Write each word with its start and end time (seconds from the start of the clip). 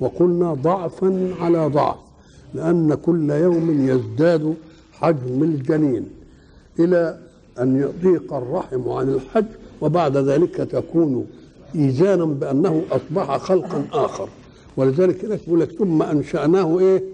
وقلنا 0.00 0.54
ضعفا 0.54 1.30
على 1.40 1.66
ضعف 1.66 1.96
لأن 2.54 2.94
كل 2.94 3.30
يوم 3.30 3.88
يزداد 3.88 4.54
حجم 4.92 5.42
الجنين 5.42 6.04
إلى 6.78 7.18
أن 7.60 7.76
يضيق 7.80 8.32
الرحم 8.32 8.88
عن 8.88 9.08
الحجم 9.08 9.46
وبعد 9.80 10.16
ذلك 10.16 10.56
تكون 10.56 11.26
إيزانا 11.74 12.24
بأنه 12.24 12.82
أصبح 12.90 13.36
خلقا 13.36 13.84
آخر. 13.92 14.28
ولذلك 14.76 15.24
يقول 15.24 15.60
لك 15.60 15.70
ثم 15.72 16.02
أنشأناه 16.02 16.78
إيه؟ 16.78 17.04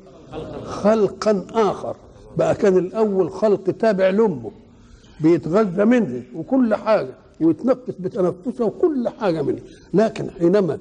خلقا 0.65 1.45
آخر. 1.55 1.97
بقى 2.37 2.55
كان 2.55 2.77
الأول 2.79 3.31
خلق 3.31 3.71
تابع 3.71 4.11
لأمه 4.11 4.51
بيتغذى 5.21 5.85
منه 5.85 6.23
وكل 6.37 6.75
حاجة 6.75 7.15
ويتنفس 7.41 7.95
بتنفسه 8.01 8.65
وكل 8.65 9.09
حاجة 9.09 9.43
منه. 9.43 9.61
لكن 9.95 10.31
حينما 10.31 10.79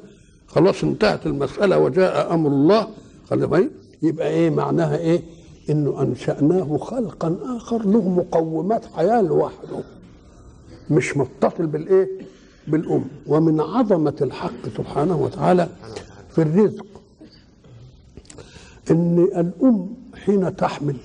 خلاص 0.55 0.84
انتهت 0.84 1.26
المسألة 1.26 1.78
وجاء 1.80 2.34
أمر 2.34 2.50
الله 2.50 2.88
خلي 3.30 3.48
بالك 3.48 3.71
يبقى 4.02 4.27
إيه 4.30 4.49
معناها 4.49 4.98
إيه؟ 4.98 5.21
إنه 5.70 6.02
أنشأناه 6.02 6.77
خلقا 6.77 7.38
آخر 7.57 7.85
له 7.85 8.10
مقومات 8.10 8.85
حياة 8.85 9.22
لوحده 9.22 9.84
مش 10.90 11.18
متصل 11.18 11.66
بالإيه؟ 11.68 12.10
بالأم 12.68 13.05
ومن 13.27 13.62
عظمة 13.62 14.16
الحق 14.22 14.70
سبحانه 14.77 15.16
وتعالى 15.22 15.70
في 16.32 16.41
الرزق 16.41 16.85
إن 18.91 19.20
الأم 19.20 19.90
حين 20.26 20.55
تحمل 20.55 20.96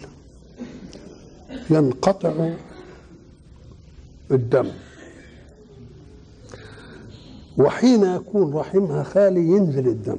ينقطع 1.70 2.50
الدم 4.30 4.68
وحين 7.58 8.04
يكون 8.04 8.54
رحمها 8.54 9.02
خالي 9.02 9.40
ينزل 9.40 9.88
الدم. 9.88 10.18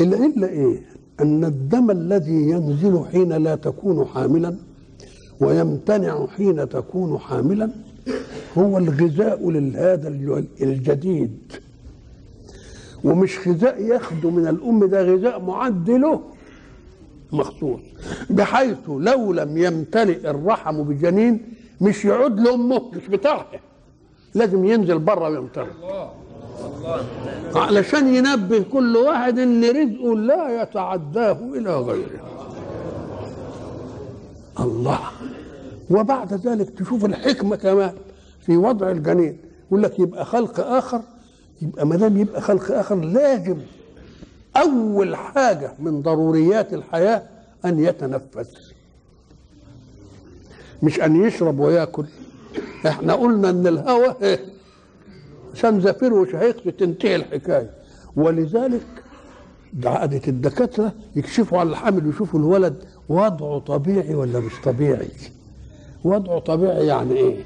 العلة 0.00 0.48
إيه؟ 0.48 0.82
أن 1.20 1.44
الدم 1.44 1.90
الذي 1.90 2.32
ينزل 2.50 3.04
حين 3.12 3.32
لا 3.32 3.54
تكون 3.54 4.04
حاملا 4.06 4.56
ويمتنع 5.40 6.26
حين 6.26 6.68
تكون 6.68 7.18
حاملا 7.18 7.70
هو 8.58 8.78
الغذاء 8.78 9.50
لهذا 9.50 10.08
الجديد. 10.62 11.52
ومش 13.04 13.48
غذاء 13.48 13.82
ياخده 13.82 14.30
من 14.30 14.48
الأم 14.48 14.84
ده 14.84 15.02
غذاء 15.02 15.40
معد 15.42 15.90
له 15.90 16.20
مخصوص 17.32 17.80
بحيث 18.30 18.76
لو 18.88 19.32
لم 19.32 19.56
يمتلئ 19.58 20.30
الرحم 20.30 20.82
بجنين 20.82 21.40
مش 21.80 22.04
يعود 22.04 22.40
لأمه 22.40 22.90
مش 22.96 23.06
بتاعها 23.08 23.60
لازم 24.34 24.64
ينزل 24.64 24.98
بره 24.98 25.28
ويمتلئ 25.28 25.66
علشان 27.54 28.14
ينبه 28.14 28.64
كل 28.72 28.96
واحد 28.96 29.38
إن 29.38 29.64
رزقه 29.64 30.16
لا 30.16 30.62
يتعداه 30.62 31.38
إلى 31.54 31.76
غيره. 31.76 32.20
الله. 34.60 35.00
وبعد 35.90 36.34
ذلك 36.34 36.70
تشوف 36.70 37.04
الحكمة 37.04 37.56
كمان 37.56 37.92
في 38.46 38.56
وضع 38.56 38.90
الجنين. 38.90 39.38
يقول 39.66 39.82
لك 39.82 39.98
يبقى 39.98 40.24
خلق 40.24 40.60
آخر 40.60 41.00
يبقى 41.62 41.86
ما 41.86 41.96
دام 41.96 42.16
يبقى 42.16 42.40
خلق 42.40 42.72
آخر 42.72 42.94
لازم 42.96 43.56
أول 44.56 45.16
حاجة 45.16 45.72
من 45.78 46.02
ضروريات 46.02 46.74
الحياة 46.74 47.22
أن 47.64 47.78
يتنفس. 47.84 48.72
مش 50.82 51.00
أن 51.00 51.24
يشرب 51.24 51.58
ويأكل. 51.58 52.04
إحنا 52.86 53.12
قلنا 53.14 53.50
إن 53.50 53.66
الهواء 53.66 54.40
عشان 55.54 55.80
زفير 55.80 56.14
وشهيق 56.14 56.76
تنتهي 56.76 57.16
الحكاية. 57.16 57.70
ولذلك 58.16 58.86
عادة 59.84 60.20
الدكاترة 60.28 60.92
يكشفوا 61.16 61.58
على 61.58 61.70
الحامل 61.70 62.06
ويشوفوا 62.06 62.40
الولد 62.40 62.84
وضعه 63.08 63.58
طبيعي 63.58 64.14
ولا 64.14 64.40
مش 64.40 64.52
طبيعي. 64.64 65.08
وضعه 66.04 66.38
طبيعي 66.38 66.86
يعني 66.86 67.12
إيه؟ 67.16 67.36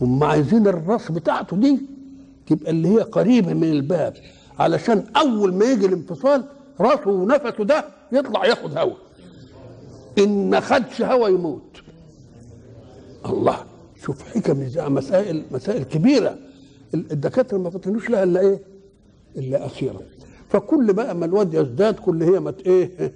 هم 0.00 0.24
عايزين 0.24 0.66
الرأس 0.66 1.12
بتاعته 1.12 1.56
دي 1.56 1.78
تبقى 2.46 2.70
اللي 2.70 2.88
هي 2.88 2.98
قريبة 3.00 3.52
من 3.54 3.70
الباب 3.70 4.14
علشان 4.58 5.04
أول 5.16 5.54
ما 5.54 5.64
يجي 5.64 5.86
الانفصال 5.86 6.44
رأسه 6.80 7.10
ونفسه 7.10 7.64
ده 7.64 7.84
يطلع 8.12 8.46
ياخد 8.46 8.78
هوا. 8.78 8.94
إن 10.18 10.50
ما 10.50 10.60
خدش 10.60 11.02
هوا 11.02 11.28
يموت. 11.28 11.62
الله. 13.26 13.56
شوف 14.02 14.22
حكم 14.22 14.66
مسائل 14.94 15.42
مسائل 15.52 15.82
كبيرة 15.82 16.38
الدكاترة 16.94 17.58
ما 17.58 17.70
فطنوش 17.70 18.10
لها 18.10 18.22
إلا 18.22 18.40
إيه؟ 18.40 18.60
إلا 19.36 19.66
أخيرا 19.66 20.00
فكل 20.48 20.92
بقى 20.92 21.14
ما 21.14 21.26
الواد 21.26 21.54
يزداد 21.54 21.94
كل 21.94 22.22
هي 22.22 22.40
ما 22.40 22.54
إيه؟ 22.66 23.12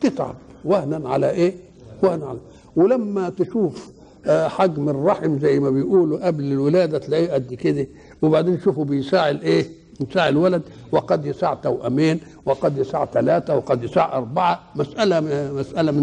تتعب 0.00 0.34
وهنا 0.64 1.08
على 1.08 1.30
إيه؟ 1.30 1.54
وهنا 2.02 2.26
على 2.26 2.38
ولما 2.76 3.28
تشوف 3.30 3.90
حجم 4.28 4.88
الرحم 4.88 5.38
زي 5.38 5.60
ما 5.60 5.70
بيقولوا 5.70 6.26
قبل 6.26 6.44
الولادة 6.44 6.98
تلاقيه 6.98 7.32
قد 7.32 7.54
كده 7.54 7.86
وبعدين 8.22 8.60
شوفوا 8.60 8.84
بيساع 8.84 9.30
الايه؟ 9.30 9.66
يساع 10.10 10.28
الولد 10.28 10.62
وقد 10.92 11.26
يساع 11.26 11.54
توأمين 11.54 12.20
وقد 12.46 12.78
يساع 12.78 13.04
ثلاثة 13.06 13.56
وقد 13.56 13.84
يساع 13.84 14.16
أربعة 14.16 14.60
مسألة 14.76 15.20
مسألة 15.52 15.92
من 15.92 16.02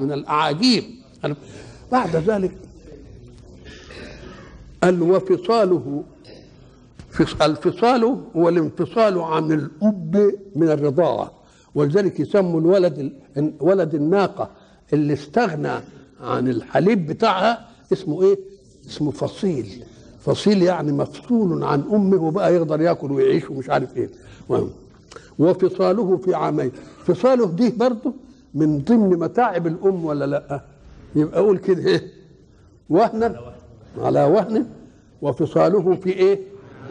من 0.00 0.12
الأعاجيب 0.12 0.84
بعد 1.92 2.16
ذلك 2.16 2.52
قال 4.82 5.02
وفصاله 5.02 6.04
الفصال 7.42 8.20
هو 8.36 8.48
الانفصال 8.48 9.18
عن 9.18 9.52
الأب 9.52 10.34
من 10.56 10.68
الرضاعة 10.70 11.30
ولذلك 11.74 12.20
يسموا 12.20 12.60
الولد 12.60 13.12
ولد 13.60 13.94
الناقة 13.94 14.50
اللي 14.92 15.12
استغنى 15.12 15.72
عن 16.20 16.48
الحليب 16.48 17.06
بتاعها 17.06 17.68
اسمه 17.92 18.22
إيه؟ 18.22 18.38
اسمه 18.88 19.10
فصيل 19.10 19.84
فصيل 20.20 20.62
يعني 20.62 20.92
مفصول 20.92 21.64
عن 21.64 21.80
أمه 21.92 22.22
وبقى 22.22 22.54
يقدر 22.54 22.80
يأكل 22.80 23.12
ويعيش 23.12 23.50
ومش 23.50 23.70
عارف 23.70 23.96
إيه 23.96 24.10
وفصاله 25.38 26.16
في 26.16 26.34
عامين 26.34 26.72
فصاله 27.06 27.46
دي 27.46 27.70
برضه 27.70 28.12
من 28.54 28.78
ضمن 28.78 29.18
متاعب 29.18 29.66
الأم 29.66 30.04
ولا 30.04 30.24
لأ؟ 30.24 30.60
يبقى 31.16 31.40
أقول 31.40 31.58
كده 31.58 31.86
إيه؟ 31.86 32.02
وهنا 32.90 33.40
على 33.98 34.24
وهن 34.24 34.66
وفصاله 35.22 35.94
في 35.94 36.10
إيه؟ 36.10 36.40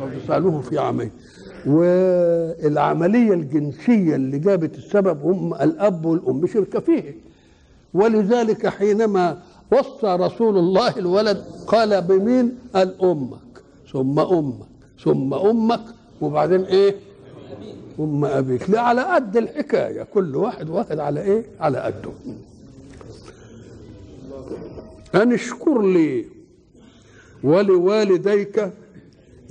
وفصاله 0.04 0.62
في 0.62 0.80
عامين 0.80 1.12
والعملية 1.66 3.34
الجنسية 3.34 4.16
اللي 4.16 4.40
جابت 4.40 4.78
السبب 4.78 5.26
هم 5.26 5.54
الأب 5.54 6.06
والأم 6.06 6.48
شركه 6.48 6.80
فيه 6.80 7.16
ولذلك 7.94 8.68
حينما 8.68 9.38
وصى 9.72 10.08
رسول 10.16 10.58
الله 10.58 10.98
الولد 10.98 11.44
قال 11.68 12.02
بمين؟ 12.02 12.58
قال 12.76 13.02
أمك 13.02 13.40
ثم 13.92 14.20
أمك 14.20 14.68
ثم 15.04 15.34
أمك 15.34 15.82
وبعدين 16.22 16.62
إيه؟ 16.64 16.96
أم 18.00 18.26
أبيك. 18.26 18.70
لا 18.70 18.82
على 18.82 19.02
قد 19.02 19.38
الحكاية. 19.38 20.04
كل 20.04 20.36
واحد 20.36 20.70
واخد 20.70 21.00
على 21.00 21.22
إيه؟ 21.22 21.44
على 21.60 21.78
قده. 21.78 22.12
ان 25.16 25.34
اشكر 25.34 25.82
لي 25.82 26.26
ولوالديك 27.44 28.72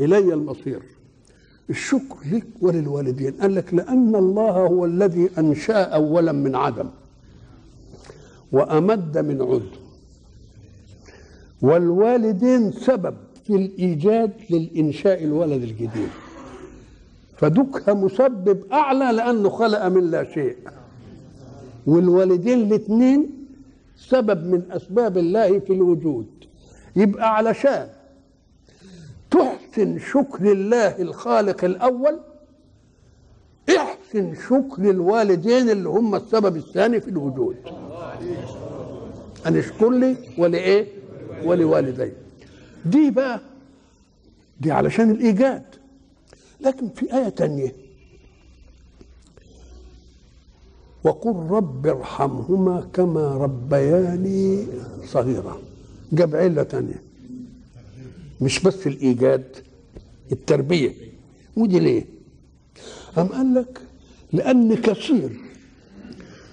إلي 0.00 0.34
المصير. 0.34 0.82
الشكر 1.70 2.16
لك 2.32 2.46
وللوالدين. 2.60 3.32
قال 3.32 3.54
لك 3.54 3.74
لأن 3.74 4.16
الله 4.16 4.50
هو 4.50 4.84
الذي 4.84 5.30
أنشأ 5.38 5.82
اولا 5.82 6.32
من 6.32 6.54
عدم 6.54 6.88
وأمد 8.52 9.18
من 9.18 9.42
عد. 9.42 9.68
والوالدين 11.62 12.72
سبب 12.72 13.14
في 13.46 13.54
الإيجاد 13.56 14.32
للإنشاء 14.50 15.24
الولد 15.24 15.62
الجديد. 15.62 16.08
فدك 17.36 17.88
مسبب 17.88 18.72
أعلى 18.72 19.12
لأنه 19.12 19.48
خلق 19.48 19.86
من 19.86 20.10
لا 20.10 20.24
شيء. 20.34 20.56
والوالدين 21.86 22.60
الاثنين 22.60 23.30
سبب 23.96 24.46
من 24.46 24.62
أسباب 24.70 25.18
الله 25.18 25.58
في 25.58 25.72
الوجود. 25.72 26.26
يبقى 26.98 27.36
علشان 27.36 27.88
تحسن 29.30 29.98
شكر 29.98 30.52
الله 30.52 30.98
الخالق 31.02 31.64
الأول 31.64 32.20
تحسن 33.66 34.34
شكر 34.34 34.90
الوالدين 34.90 35.70
اللي 35.70 35.88
هم 35.88 36.14
السبب 36.14 36.56
الثاني 36.56 37.00
في 37.00 37.08
الوجود. 37.08 37.56
أن 39.46 39.56
اشكر 39.56 39.90
لي 39.90 40.16
ولإيه؟ 40.38 40.86
ولوالدي. 41.44 42.12
دي 42.84 43.10
بقى 43.10 43.40
دي 44.60 44.72
علشان 44.72 45.10
الإيجاد. 45.10 45.64
لكن 46.60 46.88
في 46.88 47.14
آية 47.14 47.28
تانية. 47.28 47.72
وقل 51.04 51.36
رب 51.50 51.86
ارحمهما 51.86 52.88
كما 52.92 53.34
ربياني 53.36 54.66
صغيرا. 55.04 55.58
جاب 56.12 56.36
علة 56.36 56.62
تانية. 56.62 57.02
مش 58.40 58.62
بس 58.62 58.86
الإيجاد 58.86 59.44
التربية. 60.32 60.92
ودي 61.56 61.78
ليه؟ 61.78 62.04
أم 63.18 63.26
قال 63.26 63.54
لك؟ 63.54 63.80
لأن 64.32 64.74
كثير 64.74 65.30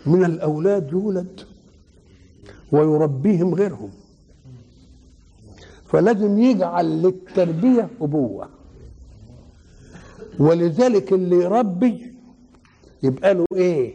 من 0.06 0.26
الأولاد 0.26 0.92
يولد 0.92 1.42
ويربيهم 2.72 3.56
غيرهم. 3.56 3.90
فلازم 5.90 6.40
يجعل 6.40 7.02
للتربية 7.02 7.90
أبوة. 8.02 8.50
ولذلك 10.40 11.14
اللي 11.14 11.36
يربي 11.36 12.14
يبقى 13.04 13.34
له 13.34 13.46
إيه؟ 13.56 13.94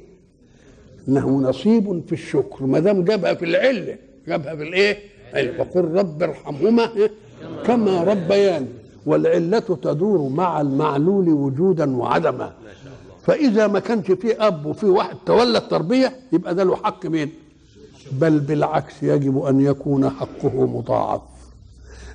إنه 1.08 1.28
نصيب 1.40 2.02
في 2.06 2.12
الشكر. 2.12 2.66
ما 2.66 2.78
دام 2.78 3.04
جابها 3.04 3.34
في 3.34 3.44
العلة 3.44 3.98
جابها 4.28 4.56
في 4.56 4.62
الإيه؟ 4.62 5.09
علة. 5.34 5.60
وقل 5.60 5.84
رب 5.84 6.22
ارحمهما 6.22 6.88
كما 7.66 8.02
ربياني 8.04 8.66
والعلة 9.06 9.58
تدور 9.58 10.28
مع 10.28 10.60
المعلول 10.60 11.28
وجودا 11.28 11.96
وعدما 11.96 12.52
فإذا 13.22 13.66
ما 13.66 13.78
كانش 13.78 14.10
في 14.10 14.46
أب 14.46 14.66
وفي 14.66 14.86
واحد 14.86 15.16
تولى 15.26 15.58
التربية 15.58 16.16
يبقى 16.32 16.54
ده 16.54 16.64
له 16.64 16.76
حق 16.76 17.06
مين؟ 17.06 17.30
بل 18.12 18.40
بالعكس 18.40 19.02
يجب 19.02 19.42
أن 19.44 19.60
يكون 19.60 20.10
حقه 20.10 20.66
مضاعف 20.66 21.20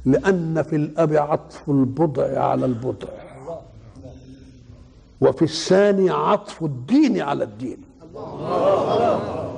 لأن 0.05 0.63
في 0.63 0.75
الأب 0.75 1.13
عطف 1.13 1.69
البضع 1.69 2.39
على 2.39 2.65
البضع 2.65 3.07
وفي 5.21 5.41
الثاني 5.41 6.09
عطف 6.09 6.63
الدين 6.63 7.21
على 7.21 7.43
الدين 7.43 7.77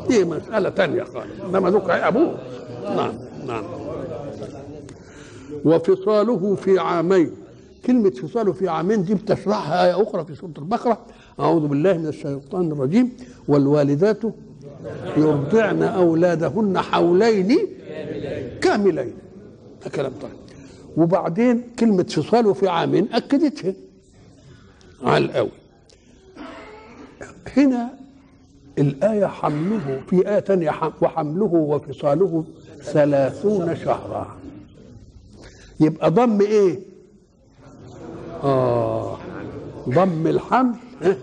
دي 0.07 0.23
مسألة 0.25 0.69
تانية 0.69 1.03
خالص. 1.03 1.41
إنما 1.49 1.69
ذوك 1.69 1.89
أبوه. 1.89 2.37
نعم 2.83 3.13
نعم. 3.47 3.63
وفصاله 5.65 6.55
في 6.55 6.79
عامين. 6.79 7.31
كلمة 7.85 8.09
فصاله 8.09 8.53
في 8.53 8.67
عامين 8.69 9.03
دي 9.03 9.13
بتشرحها 9.15 9.85
آية 9.85 10.03
أخرى 10.03 10.25
في 10.25 10.35
سورة 10.35 10.53
البقرة. 10.57 10.97
أعوذ 11.39 11.67
بالله 11.67 11.97
من 11.97 12.07
الشيطان 12.07 12.71
الرجيم. 12.71 13.11
والوالدات 13.47 14.21
يرضعن 15.17 15.83
أولادهن 15.83 16.79
حولين 16.79 17.67
كاملين. 18.61 19.13
ده 19.83 19.89
كلام 19.89 20.11
طيب. 20.21 20.31
وبعدين 20.97 21.63
كلمة 21.79 22.03
فصاله 22.03 22.53
في 22.53 22.67
عامين 22.67 23.07
أكدتها 23.13 23.73
على 25.03 25.25
الأول. 25.25 25.49
هنا 27.57 27.89
الآية 28.79 29.25
حمله 29.25 30.01
في 30.09 30.29
آية 30.29 30.39
تانية 30.39 30.71
وحمله 31.01 31.45
وفصاله 31.53 32.43
ثلاثون 32.81 33.75
شهرا. 33.75 34.37
يبقى 35.79 36.11
ضم 36.11 36.41
إيه؟ 36.41 36.79
آه. 38.43 39.17
ضم 39.89 40.27
الحمل 40.27 40.75
إيه؟ 41.01 41.17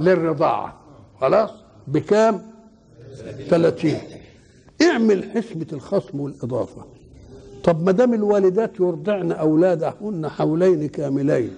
للرضاعة. 0.00 0.76
خلاص؟ 1.20 1.50
بكام؟ 1.86 2.42
ثلاثين. 3.48 3.98
اعمل 4.82 5.30
حسبة 5.30 5.66
الخصم 5.72 6.20
والإضافة. 6.20 6.84
طب 7.64 7.82
ما 7.82 7.92
دام 7.92 8.14
الوالدات 8.14 8.80
يرضعن 8.80 9.32
أولادهن 9.32 10.28
حولين 10.28 10.88
كاملين 10.88 11.50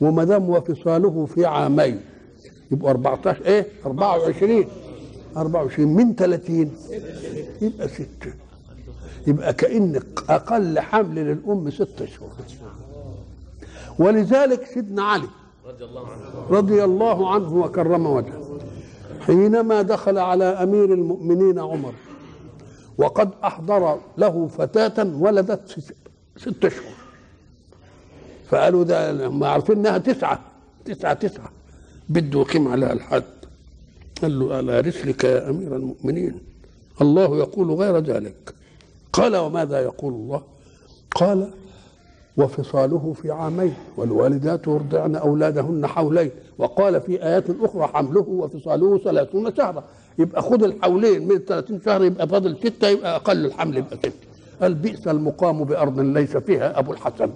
وما 0.00 0.24
دام 0.24 0.50
وفصاله 0.50 1.26
في 1.26 1.46
عامين 1.46 2.00
يبقى 2.70 2.90
14 2.90 3.44
إيه؟ 3.44 3.66
24 3.86 4.64
24 5.36 5.88
من 5.88 6.14
30 6.14 6.72
يبقى 7.62 7.88
6 7.88 8.06
يبقى 9.26 9.54
كأن 9.54 10.00
أقل 10.28 10.80
حمل 10.80 11.14
للأم 11.14 11.70
ست 11.70 12.04
شهور. 12.04 12.30
ولذلك 13.98 14.66
سيدنا 14.66 15.02
علي 15.02 15.28
رضي 16.50 16.84
الله 16.84 17.30
عنه 17.30 17.54
وكرم 17.56 18.06
وجهه 18.06 18.58
حينما 19.20 19.82
دخل 19.82 20.18
على 20.18 20.44
أمير 20.44 20.84
المؤمنين 20.92 21.58
عمر 21.58 21.92
وقد 22.98 23.30
أحضر 23.44 23.98
له 24.18 24.46
فتاة 24.58 25.06
ولدت 25.18 25.70
ست 26.36 26.68
شهور. 26.68 26.94
فقالوا 28.48 28.84
ده 28.84 29.26
هم 29.26 29.44
عارفين 29.44 29.76
إنها 29.78 29.98
تسعة. 29.98 30.40
تسعة 30.84 31.14
تسعة. 31.14 31.50
بده 32.08 32.40
يقيم 32.40 32.68
عليها 32.68 32.92
الحد. 32.92 33.22
قال 34.22 34.38
له 34.38 34.54
على 34.54 34.80
رسلك 34.80 35.24
يا 35.24 35.50
أمير 35.50 35.76
المؤمنين؟ 35.76 36.40
الله 37.00 37.36
يقول 37.38 37.70
غير 37.70 37.98
ذلك. 37.98 38.54
قال 39.12 39.36
وماذا 39.36 39.80
يقول 39.80 40.12
الله؟ 40.12 40.42
قال 41.14 41.50
وفصاله 42.36 43.14
في 43.22 43.30
عامين 43.30 43.74
والوالدات 43.96 44.66
يرضعن 44.66 45.16
أولادهن 45.16 45.86
حولين. 45.86 46.30
وقال 46.58 47.00
في 47.00 47.24
آيات 47.24 47.44
أخرى 47.60 47.86
حمله 47.86 48.26
وفصاله 48.28 48.98
ثلاثون 48.98 49.54
شهرا. 49.56 49.84
يبقى 50.18 50.42
خذ 50.42 50.62
الحولين 50.62 51.28
من 51.28 51.38
30 51.38 51.80
شهر 51.84 52.04
يبقى 52.04 52.28
فاضل 52.28 52.56
ستة 52.56 52.88
يبقى 52.88 53.16
أقل 53.16 53.44
الحمل 53.46 53.76
يبقى 53.76 53.96
ستة. 53.96 54.28
قال 54.62 54.74
بئس 54.74 55.08
المقام 55.08 55.64
بأرض 55.64 56.00
ليس 56.00 56.36
فيها 56.36 56.78
أبو 56.78 56.92
الحسن. 56.92 57.30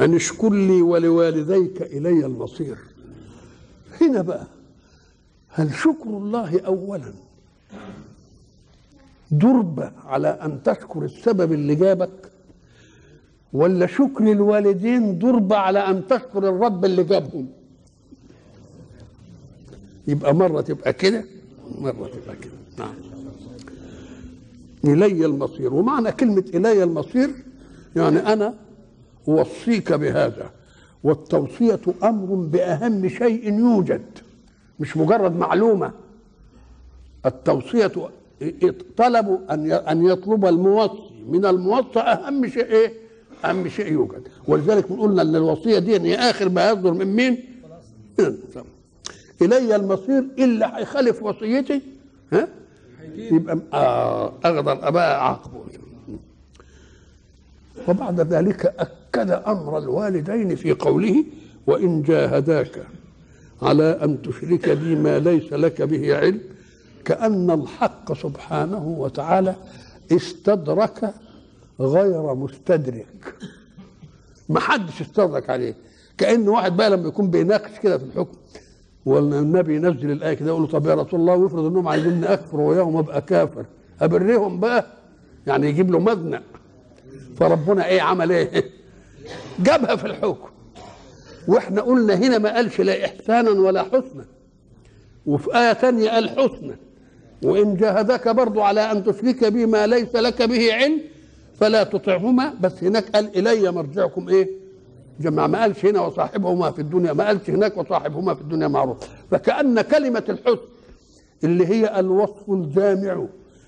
أن 0.00 0.14
اشكر 0.14 0.52
لي 0.52 0.82
ولوالديك 0.82 1.82
إلي 1.82 2.26
المصير. 2.26 2.78
هنا 4.00 4.22
بقى 4.22 4.46
هل 5.48 5.74
شكر 5.74 6.06
الله 6.06 6.60
أولا 6.60 7.12
دربة 9.30 9.92
على 10.04 10.28
أن 10.28 10.62
تشكر 10.62 11.04
السبب 11.04 11.52
اللي 11.52 11.74
جابك 11.74 12.30
ولا 13.52 13.86
شكر 13.86 14.32
الوالدين 14.32 15.18
دربة 15.18 15.56
على 15.56 15.78
أن 15.78 16.06
تشكر 16.06 16.48
الرب 16.48 16.84
اللي 16.84 17.04
جابهم؟ 17.04 17.48
يبقى 20.08 20.34
مرة 20.34 20.60
تبقى 20.60 20.92
كده 20.92 21.24
مرة 21.80 22.06
تبقى 22.08 22.36
كده. 22.36 22.52
نعم. 22.78 22.94
إلي 24.84 25.26
المصير. 25.26 25.74
ومعنى 25.74 26.12
كلمة 26.12 26.44
إلي 26.54 26.82
المصير 26.82 27.30
يعني 27.96 28.18
أنا 28.32 28.54
أوصيك 29.28 29.92
بهذا. 29.92 30.50
والتوصية 31.04 31.80
أمر 32.02 32.34
بأهم 32.34 33.08
شيء 33.08 33.52
يوجد 33.58 34.02
مش 34.80 34.96
مجرد 34.96 35.36
معلومة. 35.36 35.92
التوصية 37.26 37.92
طلب 38.96 39.40
أن 39.50 39.72
أن 39.72 40.06
يطلب 40.06 40.46
الموصي. 40.46 41.10
من 41.28 41.46
الموصى 41.46 41.98
أهم 42.00 42.46
شيء 42.48 42.64
إيه؟ 42.64 42.92
أهم 43.44 43.68
شيء 43.68 43.92
يوجد. 43.92 44.22
ولذلك 44.48 44.84
قلنا 44.92 45.22
أن 45.22 45.36
الوصية 45.36 45.78
دي 45.78 46.00
هي 46.00 46.14
آخر 46.16 46.48
ما 46.48 46.70
يصدر 46.70 46.92
من 46.92 47.06
مين؟ 47.16 47.44
إلي 49.42 49.76
المصير 49.76 50.24
اللي 50.38 50.72
هيخالف 50.74 51.22
وصيتي. 51.22 51.82
ها؟ 52.32 52.48
يبقى 53.14 53.58
آه 53.72 54.32
أقدر 54.44 54.88
ابقى 54.88 55.14
اعاقبه 55.16 55.64
وبعد 57.88 58.20
ذلك 58.20 58.88
أكد 59.14 59.30
أمر 59.30 59.78
الوالدين 59.78 60.56
في 60.56 60.72
قوله 60.72 61.24
وإن 61.66 62.02
جاهداك 62.02 62.86
على 63.62 63.98
أن 64.04 64.22
تشرك 64.22 64.68
بي 64.70 64.94
ما 64.94 65.18
ليس 65.18 65.52
لك 65.52 65.82
به 65.82 66.16
علم 66.16 66.40
كأن 67.04 67.50
الحق 67.50 68.12
سبحانه 68.12 68.86
وتعالى 68.98 69.54
استدرك 70.12 71.14
غير 71.80 72.34
مستدرك. 72.34 73.34
ما 74.48 74.60
حدش 74.60 75.00
استدرك 75.00 75.50
عليه. 75.50 75.74
كأن 76.18 76.48
واحد 76.48 76.76
بقى 76.76 76.90
لما 76.90 77.08
يكون 77.08 77.30
بيناقش 77.30 77.78
كده 77.82 77.98
في 77.98 78.04
الحكم 78.04 78.36
والنبي 79.06 79.76
ينزل 79.76 80.10
الآية 80.10 80.34
كده 80.34 80.48
يقول 80.48 80.62
له 80.62 80.68
طب 80.68 80.86
يا 80.86 80.94
رسول 80.94 81.20
الله 81.20 81.34
ويفرض 81.34 81.64
إنهم 81.64 81.88
عايزين 81.88 82.24
اكفر 82.24 82.60
وياهم 82.60 82.96
ابقى 82.96 83.22
كافر 83.22 83.64
ابرهم 84.00 84.60
بقى؟ 84.60 84.86
يعني 85.46 85.68
يجيب 85.68 85.90
له 85.90 85.98
مزنق 85.98 86.42
فربنا 87.36 87.86
إيه 87.86 88.00
عمل 88.02 88.32
إيه؟ 88.32 88.70
جابها 89.58 89.96
في 89.96 90.04
الحكم 90.06 90.48
وإحنا 91.48 91.80
قلنا 91.82 92.14
هنا 92.14 92.38
ما 92.38 92.54
قالش 92.54 92.80
لا 92.80 93.04
إحسانا 93.04 93.50
ولا 93.50 93.82
حسنا. 93.82 94.24
وفي 95.26 95.56
آية 95.58 95.72
ثانية 95.72 96.10
قال 96.10 96.30
حسنا. 96.30 96.76
وإن 97.42 97.76
جاهدك 97.76 98.28
برضو 98.28 98.60
على 98.60 98.80
أن 98.92 99.04
تشرك 99.04 99.44
بي 99.44 99.66
ما 99.66 99.86
ليس 99.86 100.14
لك 100.16 100.42
به 100.42 100.74
علم 100.74 101.00
فلا 101.60 101.82
تطعهما. 101.84 102.54
بس 102.60 102.84
هناك 102.84 103.10
قال 103.10 103.48
إلي 103.48 103.72
مرجعكم 103.72 104.28
إيه؟ 104.28 104.50
جمع 105.20 105.46
ما 105.46 105.60
قالش 105.60 105.84
هنا 105.86 106.00
وصاحبهما 106.00 106.70
في 106.70 106.78
الدنيا 106.78 107.12
ما 107.12 107.26
قالش 107.26 107.50
هناك 107.50 107.76
وصاحبهما 107.76 108.34
في 108.34 108.40
الدنيا 108.40 108.68
معروف. 108.68 108.96
فكأن 109.30 109.80
كلمة 109.80 110.24
الحسن 110.28 110.58
اللي 111.44 111.66
هي 111.66 112.00
الوصف 112.00 112.50
الجامع 112.50 113.24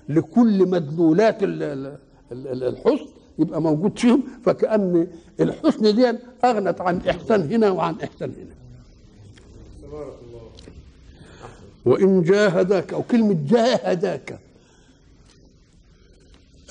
لكل 0.09 0.67
مدلولات 0.69 1.43
ال- 1.43 1.63
ال- 1.63 1.97
ال- 2.31 2.63
الحسن 2.63 3.07
يبقى 3.39 3.61
موجود 3.61 3.99
فيهم 3.99 4.23
فكأن 4.45 5.07
الحسن 5.39 5.95
دي 5.95 6.13
أغنت 6.45 6.81
عن 6.81 7.01
إحسان 7.09 7.51
هنا 7.53 7.69
وعن 7.69 7.95
إحسان 8.03 8.33
هنا. 8.37 8.57
وإن 11.85 12.21
جاهداك 12.23 12.93
أو 12.93 13.03
كلمة 13.03 13.37
جاهداك. 13.49 14.39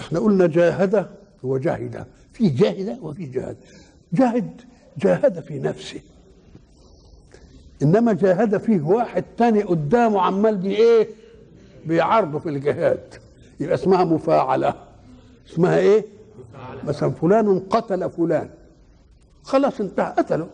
إحنا 0.01 0.19
قلنا 0.19 0.47
جاهد 0.47 1.07
وجاهد 1.43 2.07
في 2.33 2.49
جاهد 2.49 2.99
وفي 3.03 3.27
جاهد. 3.27 3.57
جاهد 4.13 4.61
جاهد 4.99 5.41
في 5.41 5.59
نفسه. 5.59 6.01
إنما 7.83 8.13
جاهد 8.13 8.57
فيه 8.57 8.81
واحد 8.81 9.25
تاني 9.39 9.63
قدامه 9.63 10.21
عمال 10.21 10.57
بي 10.57 10.77
إيه؟ 10.77 11.09
بيعارضه 11.87 12.39
في 12.39 12.49
الجهاد. 12.49 13.15
يبقى 13.61 13.75
اسمها 13.75 14.05
مفاعلة. 14.05 14.75
اسمها 15.53 15.79
إيه؟ 15.79 16.05
مثلا 16.85 17.11
فلان 17.11 17.61
قتل 17.61 18.11
فلان. 18.11 18.49
خلاص 19.43 19.81
انتهى 19.81 20.15
قتله. 20.19 20.47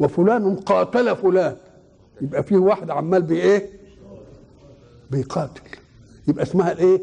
وفلان 0.00 0.56
قاتل 0.56 1.16
فلان. 1.16 1.56
يبقى 2.20 2.42
فيه 2.42 2.56
واحد 2.56 2.90
عمال 2.90 3.22
بايه 3.22 3.70
بيقاتل. 5.10 5.62
يبقى 6.28 6.42
اسمها 6.42 6.72
الايه 6.72 7.00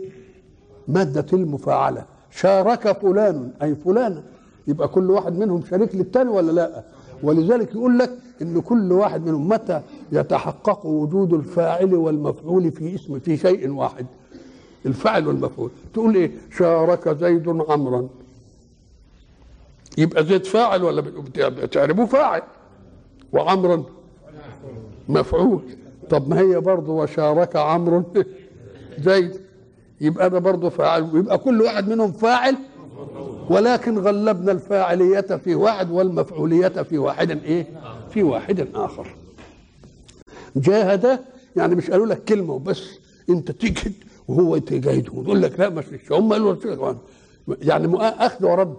مادة 0.87 1.25
المفاعلة. 1.33 2.05
شارك 2.31 2.91
فلان 2.91 3.51
أي 3.61 3.75
فلان. 3.75 4.23
يبقى 4.67 4.87
كل 4.87 5.11
واحد 5.11 5.33
منهم 5.33 5.63
شريك 5.65 5.95
للتاني 5.95 6.29
ولا 6.29 6.51
لأ؟ 6.51 6.83
ولذلك 7.23 7.71
يقول 7.75 7.99
لك 7.99 8.11
إن 8.41 8.61
كل 8.61 8.91
واحد 8.91 9.25
منهم 9.25 9.49
متى 9.49 9.81
يتحقق 10.11 10.85
وجود 10.85 11.33
الفاعل 11.33 11.95
والمفعول 11.95 12.71
في 12.71 12.95
اسم 12.95 13.19
في 13.19 13.37
شيء 13.37 13.71
واحد؟ 13.71 14.05
الفاعل 14.87 15.27
والمفعول. 15.27 15.69
تقول 15.93 16.15
إيه؟ 16.15 16.31
شارك 16.57 17.09
زيد 17.09 17.47
عمرا. 17.69 18.09
يبقى 19.97 20.25
زيد 20.25 20.45
فاعل 20.45 20.83
ولا 20.83 21.01
بتعرفوه 21.37 22.05
فاعل؟ 22.05 22.41
وعمرا 23.33 23.83
مفعول. 25.09 25.61
طب 26.09 26.29
ما 26.29 26.39
هي 26.39 26.59
برضه 26.59 26.91
وشارك 26.93 27.55
عمرو 27.55 28.03
زيد. 29.07 29.39
يبقى 30.01 30.29
ده 30.29 30.39
برضه 30.39 30.69
فاعل. 30.69 31.09
يبقى 31.13 31.37
كل 31.37 31.61
واحد 31.61 31.87
منهم 31.89 32.11
فاعل؟ 32.11 32.55
ولكن 33.49 33.97
غلبنا 33.97 34.51
الفاعلية 34.51 35.21
في 35.21 35.55
واحد 35.55 35.91
والمفعولية 35.91 36.67
في 36.67 36.97
واحد 36.97 37.43
إيه؟ 37.43 37.67
في 38.13 38.23
واحد 38.23 38.67
آخر. 38.75 39.07
جاهد 40.55 41.19
يعني 41.55 41.75
مش 41.75 41.89
قالوا 41.91 42.05
لك 42.05 42.23
كلمة 42.23 42.53
وبس. 42.53 42.83
أنت 43.29 43.51
تجهد. 43.51 43.93
وهو 44.27 44.55
يتجاهد 44.55 45.09
ويقول 45.09 45.41
لك 45.41 45.59
لا 45.59 45.69
مش 45.69 45.85
هم 46.11 46.33
قالوا 46.33 46.55
يعني 47.47 47.97
أخذ 47.97 48.45
ورد. 48.45 48.75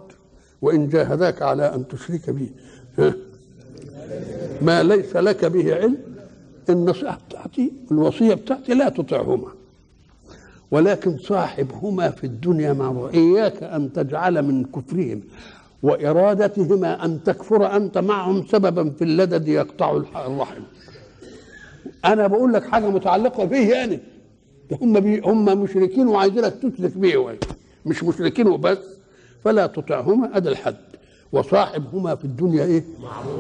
وإن 0.63 0.89
جاهداك 0.89 1.43
على 1.43 1.75
أن 1.75 1.89
تشرك 1.89 2.31
به 2.31 2.51
ها؟ 2.99 3.15
ما 4.63 4.83
ليس 4.83 5.17
لك 5.17 5.45
به 5.45 5.75
علم. 5.75 5.97
النصيحة 6.69 7.19
بتاعتي 7.29 7.73
الوصية 7.91 8.35
بتاعتي 8.35 8.75
لا 8.75 8.89
تطعهما. 8.89 9.49
ولكن 10.71 11.19
صاحبهما 11.19 12.11
في 12.11 12.25
الدنيا 12.25 12.73
معروف 12.73 13.15
إياك 13.15 13.63
أن 13.63 13.93
تجعل 13.93 14.43
من 14.43 14.65
كفرهم 14.65 15.23
وإرادتهما 15.83 17.05
أن 17.05 17.23
تكفر 17.25 17.77
أنت 17.77 17.99
معهم 17.99 18.47
سببا 18.47 18.91
في 18.91 19.05
اللدد 19.05 19.49
يقطع 19.49 19.97
الرحم. 20.27 20.63
أنا 22.05 22.27
بقول 22.27 22.53
لك 22.53 22.65
حاجة 22.65 22.91
متعلقة 22.91 23.45
به 23.45 23.69
يعني. 23.71 24.01
هم 24.83 25.01
بي 25.01 25.21
هم 25.21 25.45
مشركين 25.63 26.09
وعايزينك 26.09 26.55
تشرك 26.63 26.97
بيه 26.97 27.39
مش 27.87 28.05
مشركين 28.05 28.47
وبس. 28.49 28.79
فلا 29.45 29.67
تطعهما 29.67 30.37
أدى 30.37 30.49
الحد. 30.49 30.77
وصاحبهما 31.33 32.15
في 32.15 32.25
الدنيا 32.25 32.65
إيه؟ 32.65 32.85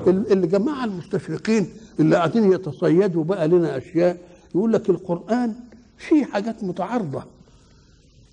اللي 0.06 0.46
جماعة 0.46 0.84
المستشرقين 0.84 1.66
اللي 2.00 2.16
قاعدين 2.16 2.52
يتصيدوا 2.52 3.24
بقى 3.24 3.48
لنا 3.48 3.76
أشياء. 3.76 4.16
يقول 4.54 4.72
لك 4.72 4.90
القرآن 4.90 5.54
فيه 5.98 6.24
حاجات 6.24 6.64
متعارضة. 6.64 7.22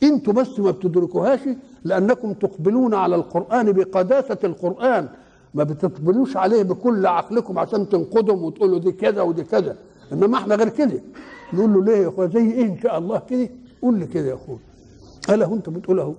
أنتوا 0.04 0.34
بس 0.34 0.60
ما 0.60 0.72
بتدركوهاش 0.72 1.40
لأنكم 1.84 2.34
تقبلون 2.34 2.94
على 2.94 3.16
القرآن 3.16 3.72
بقداسة 3.72 4.38
القرآن. 4.44 5.08
ما 5.54 5.64
بتقبلوش 5.64 6.38
عليه 6.38 6.64
بكل 6.64 7.06
عقلكم 7.06 7.60
عشان 7.60 7.90
تنقدهم 7.90 8.44
وتقولوا 8.44 8.80
دي 8.80 8.92
كذا 8.92 9.22
ودي 9.22 9.44
كذا. 9.44 9.76
إنما 10.14 10.38
إحنا 10.38 10.56
غير 10.56 10.70
كده. 10.70 11.02
نقول 11.54 11.74
له 11.74 11.84
ليه 11.86 11.98
يا 12.04 12.08
أخويا؟ 12.10 12.28
زي 12.28 12.52
إيه؟ 12.52 12.66
إن 12.66 12.80
شاء 12.84 12.98
الله 12.98 13.20
كده 13.30 13.50
قول 13.82 14.00
لي 14.00 14.08
كده 14.08 14.30
يا 14.30 14.34
أخويا. 14.36 14.60
قال 15.28 15.44
اهو 15.44 15.56
أنت 15.56 15.70
بتقول 15.70 16.00
أهو. 16.00 16.14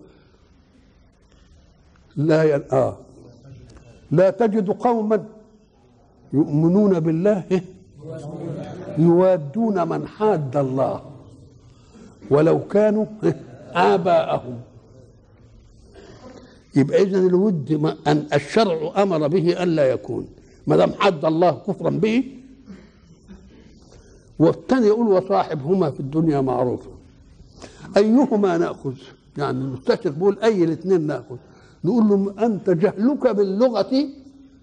لا 2.17 2.45
ين... 2.55 2.63
آه. 2.73 2.97
لا 4.11 4.31
تجد 4.31 4.71
قوما 4.71 5.25
يؤمنون 6.33 7.01
بالله 7.01 7.63
يوادون 8.99 9.89
من 9.89 10.07
حاد 10.09 10.57
الله 10.57 11.03
ولو 12.31 12.67
كانوا 12.67 13.07
آباءهم. 13.73 14.61
يبقى 16.77 17.03
إذا 17.03 17.19
الود 17.19 17.97
أن 18.07 18.27
الشرع 18.35 19.03
أمر 19.03 19.29
به 19.29 19.63
ألا 19.63 19.91
يكون. 19.91 20.29
ما 20.67 20.77
دام 20.77 20.93
حد 20.99 21.25
الله 21.25 21.51
كفرا 21.51 21.91
به 21.91 22.25
والثاني 24.39 24.87
يقول 24.87 25.07
وصاحبهما 25.07 25.91
في 25.91 26.01
الدنيا 26.01 26.41
معروفا 26.41 26.91
أيهما 27.97 28.59
نأخذ؟ 28.59 28.95
يعني 29.39 29.59
المستشرق 29.59 30.09
بيقول 30.13 30.39
أي 30.39 30.65
الاثنين 30.65 31.01
نأخذ. 31.07 31.37
نقول 31.85 32.09
له 32.09 32.47
أنت 32.47 32.71
جهلك 32.71 33.27
باللغة 33.27 34.09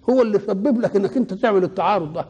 هو 0.09 0.21
اللي 0.21 0.39
سبب 0.39 0.81
لك 0.81 0.95
إنك 0.95 1.17
أنت 1.17 1.33
تعمل 1.33 1.63
التعارض 1.63 2.13
ده. 2.13 2.25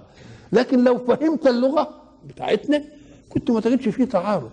لكن 0.51 0.83
لو 0.83 0.97
فهمت 0.97 1.47
اللغة 1.47 1.89
بتاعتنا 2.29 2.83
كنت 3.29 3.51
ما 3.51 3.59
تجدش 3.59 3.87
فيه 3.89 4.05
تعارض. 4.05 4.49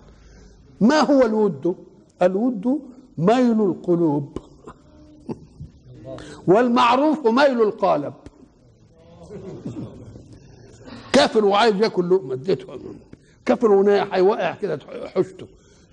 ما 0.81 1.01
هو 1.01 1.23
الود؟ 1.23 1.75
الود 2.23 2.81
ميل 3.19 3.61
القلوب. 3.61 4.39
والمعروف 6.47 7.27
ميل 7.27 7.63
القالب. 7.63 8.13
كافر 11.13 11.45
وعايز 11.45 11.77
ياكل 11.77 12.11
لقمة 12.11 12.35
اديته 12.35 12.79
كافر 13.47 13.73
هيوقع 14.13 14.55
كده 14.55 14.79
حشته. 15.15 15.47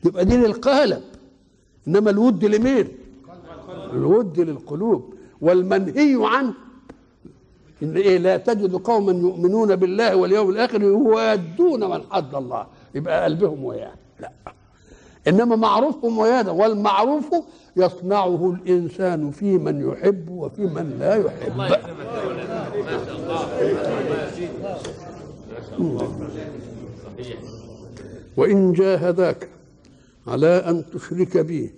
يبقى 0.05 0.25
دي 0.25 0.37
للقالب. 0.37 1.01
إنما 1.87 2.09
الود 2.09 2.45
لمين؟ 2.45 2.87
الود 3.93 4.39
للقلوب. 4.39 5.13
والمنهي 5.41 6.17
عنه 6.21 6.53
إن 7.83 7.97
إيه 7.97 8.17
لا 8.17 8.37
تجد 8.37 8.75
قوما 8.75 9.11
يؤمنون 9.11 9.75
بالله 9.75 10.15
واليوم 10.15 10.49
الآخر 10.49 10.81
يوادون 10.81 11.89
من 11.89 12.01
حد 12.11 12.35
الله. 12.35 12.67
يبقى 12.95 13.23
قلبهم 13.23 13.63
وياه. 13.63 13.93
لا. 14.19 14.31
إنما 15.27 15.55
معروفهم 15.55 16.17
وياه 16.17 16.51
والمعروف 16.51 17.25
يصنعه 17.75 18.51
الإنسان 18.51 19.31
في 19.31 19.57
من 19.57 19.89
يحب 19.89 20.29
وفي 20.29 20.61
من 20.61 20.97
لا 20.99 21.15
يحب. 21.15 21.77
وإن 28.37 28.73
جاهداك 28.73 29.49
على 30.27 30.47
أن 30.47 30.83
تشرك 30.93 31.37
به 31.37 31.69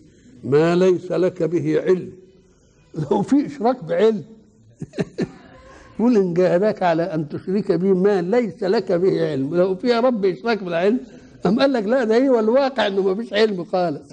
ما 0.44 0.76
ليس 0.76 1.12
لك 1.12 1.44
به 1.44 1.82
علم. 1.82 2.12
لو 3.12 3.22
في 3.22 3.46
إشراك 3.46 3.84
بعلم. 3.84 4.24
يقول 6.00 6.18
إن 6.18 6.34
جاهداك 6.34 6.84
على 6.84 7.04
أن 7.04 7.30
تشرك 7.30 7.72
به 7.72 7.94
ما 7.94 8.22
ليس 8.22 8.64
لك 8.64 8.92
به 8.92 9.30
علم. 9.32 9.56
لو 9.56 9.76
في 9.76 9.88
يا 9.88 10.00
رب 10.00 10.26
إشراك 10.26 10.64
بالعلم. 10.64 11.00
أم 11.46 11.60
قال 11.60 11.74
لك 11.74 11.84
لا 11.84 12.04
ده 12.04 12.28
هو 12.28 12.40
الواقع 12.40 12.88
إنه 12.88 13.02
ما 13.02 13.16
فيش 13.16 13.34
علم 13.34 13.64
خالص. 13.66 14.10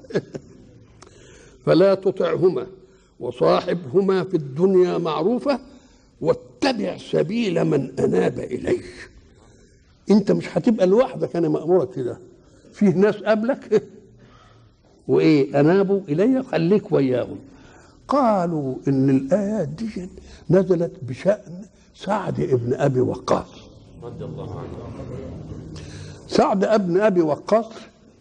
فلا 1.67 1.95
تطعهما 1.95 2.67
وصاحبهما 3.21 4.25
في 4.25 4.35
الدنيا 4.37 4.99
معروفة 4.99 5.61
واتبع 6.21 6.97
سبيل 6.97 7.65
من 7.65 7.93
أناب 7.99 8.39
إليك. 8.39 8.85
أنت 10.11 10.33
مش 10.33 10.59
هتبقى 10.59 10.87
لوحدك 10.87 11.37
أنا 11.37 11.49
مأمورك 11.49 11.91
كده 11.91 12.19
فيه 12.73 12.89
ناس 12.89 13.17
قبلك. 13.17 13.83
وإيه؟ 15.09 15.61
أنابوا 15.61 16.01
إلي 16.09 16.43
خليك 16.43 16.93
وياهم. 16.93 17.39
قالوا 18.09 18.75
إن 18.89 19.11
الايات 19.11 19.69
دي 19.69 20.09
نزلت 20.51 20.93
بشأن 21.03 21.63
سعد 21.95 22.41
ابن 22.41 22.75
أبي 22.75 23.01
وقاص. 23.01 23.49
رضي 24.03 24.25
الله 24.25 24.59
عنه 24.59 24.69
سعد 26.29 26.65
ابن 26.65 27.01
أبي 27.01 27.21
وقاص 27.23 27.67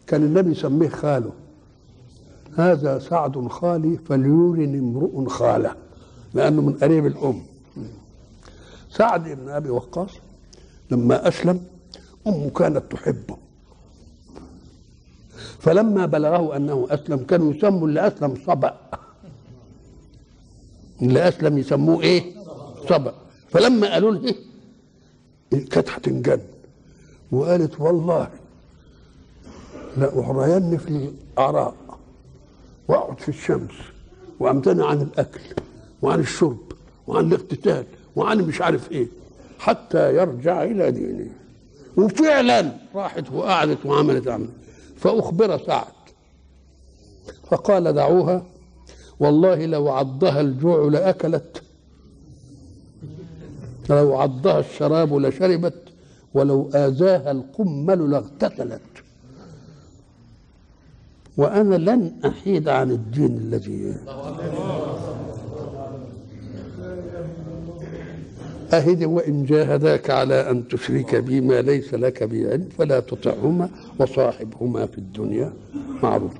كان 0.07 0.23
النبي 0.23 0.51
يسميه 0.51 0.89
خاله. 0.89 1.31
هذا 2.55 2.99
سعد 2.99 3.47
خالي 3.47 3.97
فليورني 3.97 4.79
امرؤ 4.79 5.27
خاله 5.27 5.75
لأنه 6.33 6.61
من 6.61 6.73
قريب 6.73 7.05
الأم. 7.05 7.41
سعد 8.91 9.23
بن 9.29 9.49
أبي 9.49 9.69
وقاص 9.69 10.09
لما 10.91 11.27
أسلم 11.27 11.59
أمه 12.27 12.49
كانت 12.49 12.91
تحبه. 12.91 13.37
فلما 15.59 16.05
بلغه 16.05 16.55
أنه 16.55 16.87
أسلم 16.89 17.17
كانوا 17.17 17.53
يسموا 17.53 17.87
اللي 17.87 18.07
أسلم 18.07 18.37
صبأ. 18.47 18.79
اللي 21.01 21.27
أسلم 21.27 21.57
يسموه 21.57 22.01
إيه؟ 22.01 22.33
صبأ. 22.89 23.13
فلما 23.49 23.93
قالوا 23.93 24.11
له 24.11 24.25
إيه؟ 24.27 24.35
كانت 25.65 25.89
هتنجن. 25.89 26.41
وقالت 27.31 27.81
والله 27.81 28.29
لأحرين 29.97 30.77
في 30.77 30.87
الأعراء 30.87 31.75
وأقعد 32.87 33.19
في 33.19 33.29
الشمس. 33.29 33.73
وأمتنع 34.39 34.85
عن 34.85 35.01
الأكل 35.01 35.41
وعن 36.01 36.19
الشرب 36.19 36.71
وعن 37.07 37.25
الاغتسال 37.25 37.85
وعن 38.15 38.37
مش 38.41 38.61
عارف 38.61 38.91
إيه. 38.91 39.07
حتى 39.59 40.15
يرجع 40.15 40.63
إلى 40.63 40.91
دينه. 40.91 41.29
وفعلا 41.97 42.71
راحت 42.95 43.31
وقعدت 43.31 43.85
وعملت 43.85 44.27
عمل 44.27 44.49
فأخبر 44.97 45.57
سعد. 45.67 45.85
فقال 47.51 47.93
دعوها 47.93 48.43
والله 49.19 49.65
لو 49.65 49.89
عضها 49.89 50.41
الجوع 50.41 50.89
لأكلت 50.89 51.61
لو 53.89 54.15
عضها 54.15 54.59
الشراب 54.59 55.13
لشربت 55.13 55.83
ولو 56.33 56.69
آذاها 56.75 57.31
القمل 57.31 58.11
لاغتسلت 58.11 58.81
وأنا 61.37 61.75
لن 61.75 62.13
أحيد 62.25 62.69
عن 62.69 62.91
الدين 62.91 63.37
الذي 63.37 63.95
أهد 68.77 69.03
وإن 69.03 69.45
جاهداك 69.45 70.09
على 70.09 70.49
أن 70.51 70.67
تشرك 70.67 71.15
بي 71.15 71.41
ما 71.41 71.61
ليس 71.61 71.93
لك 71.93 72.23
به 72.23 72.51
علم 72.51 72.69
فلا 72.77 72.99
تطعهما 72.99 73.69
وصاحبهما 73.99 74.85
في 74.85 74.97
الدنيا 74.97 75.53
معروفا 76.03 76.39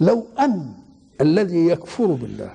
لو 0.00 0.24
أن 0.40 0.66
الذي 1.20 1.66
يكفر 1.66 2.06
بالله 2.06 2.50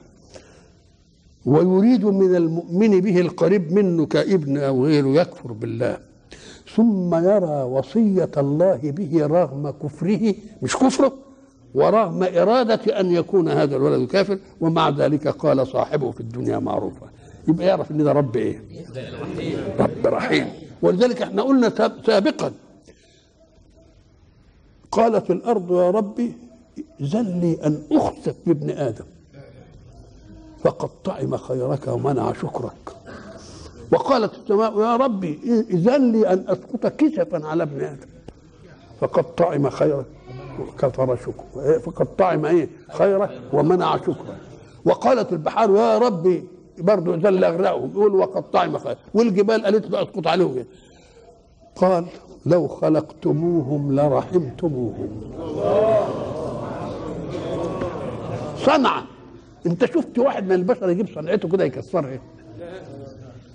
ويريد 1.46 2.06
من 2.06 2.36
المؤمن 2.36 3.02
به 3.02 3.20
القريب 3.20 3.74
منه 3.74 4.06
كابن 4.06 4.58
أو 4.58 4.86
غيره 4.86 5.08
يكفر 5.08 5.52
بالله 5.52 5.98
ثم 6.76 7.16
يرى 7.16 7.64
وصية 7.64 8.32
الله 8.38 8.80
به 8.84 9.26
رغم 9.26 9.70
كفره 9.70 10.34
مش 10.62 10.76
كفره 10.78 11.14
ورغم 11.76 12.24
إرادة 12.24 13.00
أن 13.00 13.12
يكون 13.12 13.50
هذا 13.50 13.76
الولد 13.76 14.08
كافر 14.10 14.38
ومع 14.62 14.90
ذلك 14.90 15.28
قال 15.28 15.68
صاحبه 15.68 16.12
في 16.12 16.20
الدنيا 16.20 16.60
معروفا. 16.60 17.08
يبقى 17.48 17.68
يعرف 17.68 17.92
إن 17.92 18.04
ده 18.04 18.12
رب 18.12 18.36
إيه؟ 18.36 18.62
رب 19.80 20.08
رحيم. 20.08 20.50
ولذلك 20.82 21.22
إحنا 21.22 21.42
قلنا 21.42 21.70
سابقا. 22.06 22.52
قالت 24.92 25.32
الأرض 25.32 25.72
يا 25.72 25.92
ربي 25.92 26.34
زل 27.00 27.26
لي 27.40 27.58
أن 27.64 27.84
أخسف 27.92 28.36
بابن 28.46 28.70
آدم. 28.70 29.06
فقد 30.64 30.90
طعم 31.04 31.38
خيرك 31.38 31.88
ومنع 31.88 32.34
شكرك. 32.34 32.96
وقالت 33.92 34.34
السماء 34.34 34.82
يا 34.82 34.96
ربي 34.96 35.40
اذن 35.70 36.12
لي 36.12 36.34
أن 36.34 36.46
أسقط 36.48 36.88
كسفا 36.88 37.48
على 37.48 37.64
ابن 37.64 37.82
آدم. 37.82 38.08
فقد 39.00 39.36
طعم 39.36 39.70
خيرك 39.70 40.06
كفر 40.80 41.16
شكر 41.16 41.80
فقد 41.80 42.16
طعم 42.16 42.46
إيه؟ 42.46 42.70
خيرك 42.92 43.42
ومنع 43.54 43.98
شكرك. 43.98 44.38
وقالت 44.86 45.34
البحار 45.34 45.76
يا 45.76 45.98
ربي 45.98 46.44
برضه 46.80 47.16
ذل 47.16 47.44
اغرقهم 47.44 47.92
يقول 47.92 48.16
وقد 48.16 48.52
طعم 48.52 48.78
خير. 48.78 48.98
والجبال 49.14 49.64
قالت 49.64 49.92
له 49.92 50.02
أسقط 50.02 50.28
عليهم. 50.28 50.66
قال 51.76 52.06
لو 52.46 52.68
خلقتموهم 52.68 53.96
لرحمتموهم. 53.96 55.10
صنعا 58.58 59.02
انت 59.66 59.86
شفت 59.86 60.20
واحد 60.20 60.46
من 60.46 60.52
البشر 60.52 60.90
يجيب 60.90 61.08
صنعته 61.16 61.50
كده 61.50 61.64
يكسرها. 61.64 62.20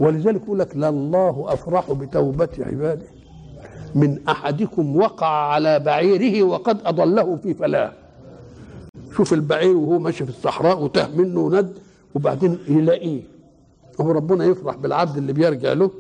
ولذلك 0.01 0.43
يقول 0.43 0.59
لك 0.59 0.77
لله 0.77 1.45
أفرح 1.49 1.93
بتوبة 1.93 2.49
عباده. 2.59 3.07
من 3.95 4.29
أحدكم 4.29 4.97
وقع 4.97 5.27
على 5.27 5.79
بعيره 5.79 6.43
وقد 6.43 6.79
أضله 6.85 7.37
في 7.37 7.55
فلاه. 7.55 7.93
شوف 9.17 9.33
البعير 9.33 9.77
وهو 9.77 9.99
ماشي 9.99 10.25
في 10.25 10.31
الصحراء 10.31 10.83
وتاه 10.83 11.09
منه 11.17 11.49
ند. 11.49 11.79
وبعدين 12.14 12.59
يلاقيه 12.68 13.23
هو 14.01 14.11
ربنا 14.12 14.44
يفرح 14.44 14.77
بالعبد 14.77 15.16
اللي 15.16 15.33
بيرجع 15.33 15.73
له 15.73 15.90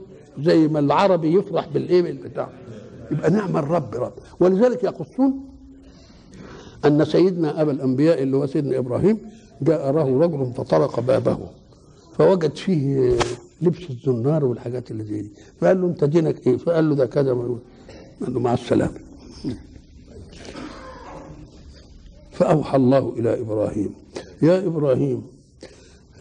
زي 0.42 0.68
ما 0.68 0.78
العربي 0.78 1.34
يفرح 1.34 1.68
بالإيه 1.68 2.02
بالبتاع. 2.02 2.48
يبقى 3.10 3.30
نعم 3.30 3.56
الرب 3.56 3.94
رب. 3.94 4.12
ولذلك 4.40 4.84
يقصون 4.84 5.44
أن 6.84 7.04
سيدنا 7.04 7.62
أبا 7.62 7.72
الأنبياء 7.72 8.22
اللي 8.22 8.36
هو 8.36 8.46
سيدنا 8.46 8.78
إبراهيم 8.78 9.18
جاء 9.62 9.92
له 9.92 10.18
رجل 10.20 10.52
فطرق 10.54 11.00
بابه 11.00 11.38
فوجد 12.18 12.56
فيه 12.56 13.18
لبس 13.62 13.90
الزنار 13.90 14.44
والحاجات 14.44 14.90
اللي 14.90 15.04
زي 15.04 15.22
دي. 15.22 15.30
فقال 15.60 15.80
له 15.80 15.86
أنت 15.86 16.04
دينك 16.04 16.46
إيه؟ 16.46 16.56
فقال 16.56 16.88
له 16.88 16.94
ده 16.94 17.06
كذا 17.06 17.32
قال 17.32 17.58
له 18.34 18.40
مع 18.40 18.54
السلامة. 18.54 19.00
فأوحى 22.30 22.76
الله 22.76 23.14
إلى 23.18 23.40
إبراهيم. 23.40 23.94
يا 24.42 24.66
إبراهيم 24.66 25.22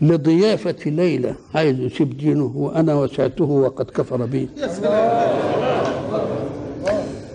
لضيافة 0.01 0.75
ليلى 0.85 1.35
عايز 1.55 1.79
يسيب 1.79 2.17
دينه 2.17 2.51
وأنا 2.55 2.95
وسعته 2.95 3.45
وقد 3.45 3.85
كفر 3.85 4.25
بي. 4.25 4.49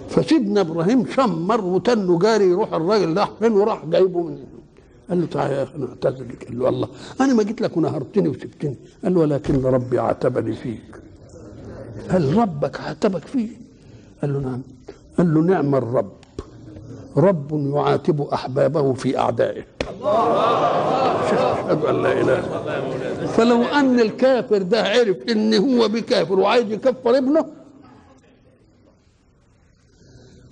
فسيدنا 0.08 0.60
إبراهيم 0.60 1.06
شمر 1.06 1.64
وتنه 1.64 2.18
جاري 2.18 2.44
يروح 2.44 2.72
الراجل 2.74 3.14
ده 3.14 3.28
فين 3.40 3.52
وراح 3.52 3.84
جايبه 3.86 4.22
من 4.22 4.38
قال 5.08 5.20
له 5.20 5.26
تعالى 5.26 5.54
يا 5.54 5.62
أخي 5.62 5.74
أنا 5.76 5.88
أعتذر 5.88 6.24
لك. 6.24 6.44
قال 6.44 6.58
له 6.58 6.68
الله. 6.68 6.88
أنا 7.20 7.34
ما 7.34 7.42
جيت 7.42 7.60
لك 7.60 7.76
ونهرتني 7.76 8.28
وسبتني. 8.28 8.76
قال 9.04 9.14
له 9.14 9.20
ولكن 9.20 9.62
ربي 9.62 9.98
عاتبني 9.98 10.52
فيك. 10.52 11.00
هل 12.08 12.36
ربك 12.36 12.80
عاتبك 12.80 13.26
فيه 13.26 13.48
قال 14.22 14.32
له 14.32 14.38
نعم. 14.40 14.62
قال 15.18 15.34
له 15.34 15.40
نعم 15.40 15.74
الرب. 15.74 16.12
رب 17.16 17.72
يعاتب 17.74 18.20
أحبابه 18.20 18.92
في 18.92 19.18
أعدائه. 19.18 19.64
أشهد 21.66 21.84
أن 21.84 22.02
لا 22.02 22.12
إله 22.20 22.40
فلو 23.26 23.62
أن 23.62 24.00
الكافر 24.00 24.62
ده 24.62 24.82
عرف 24.82 25.16
إن 25.30 25.54
هو 25.54 25.88
بكافر 25.88 26.38
وعايز 26.40 26.70
يكفر 26.72 27.18
ابنه 27.18 27.46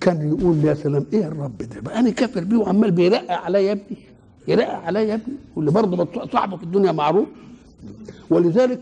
كان 0.01 0.29
يقول 0.29 0.65
يا 0.65 0.75
سلام 0.75 1.07
إيه 1.13 1.27
الرب 1.29 1.59
ده؟ 1.59 1.81
بقى 1.81 1.99
أنا 1.99 2.11
كافر 2.11 2.45
بيه 2.45 2.57
وعمال 2.57 2.91
بيرقع 2.91 3.35
عليا 3.37 3.61
يا 3.61 3.73
ابني 3.73 3.97
يرقع 4.49 4.77
عليا 4.77 5.01
يا 5.03 5.15
ابني 5.15 5.35
واللي 5.57 5.71
برضه 5.71 6.27
صاحبه 6.33 6.57
في 6.57 6.63
الدنيا 6.63 6.93
معروف. 6.93 7.29
ولذلك 8.31 8.81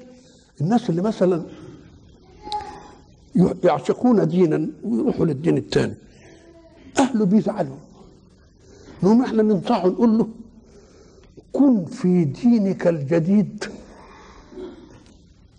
الناس 0.61 0.91
اللي 0.91 1.03
مثلا 1.03 1.43
يعشقون 3.65 4.29
دينا 4.29 4.67
ويروحوا 4.85 5.27
للدين 5.27 5.57
الثاني 5.57 5.95
أهله 6.99 7.25
بيزعلوا 7.25 7.77
نقوم 9.03 9.23
إحنا 9.23 9.43
ننصحه 9.43 9.89
نقول 9.89 10.19
له 10.19 10.29
كن 11.53 11.85
في 11.85 12.25
دينك 12.25 12.87
الجديد. 12.87 13.65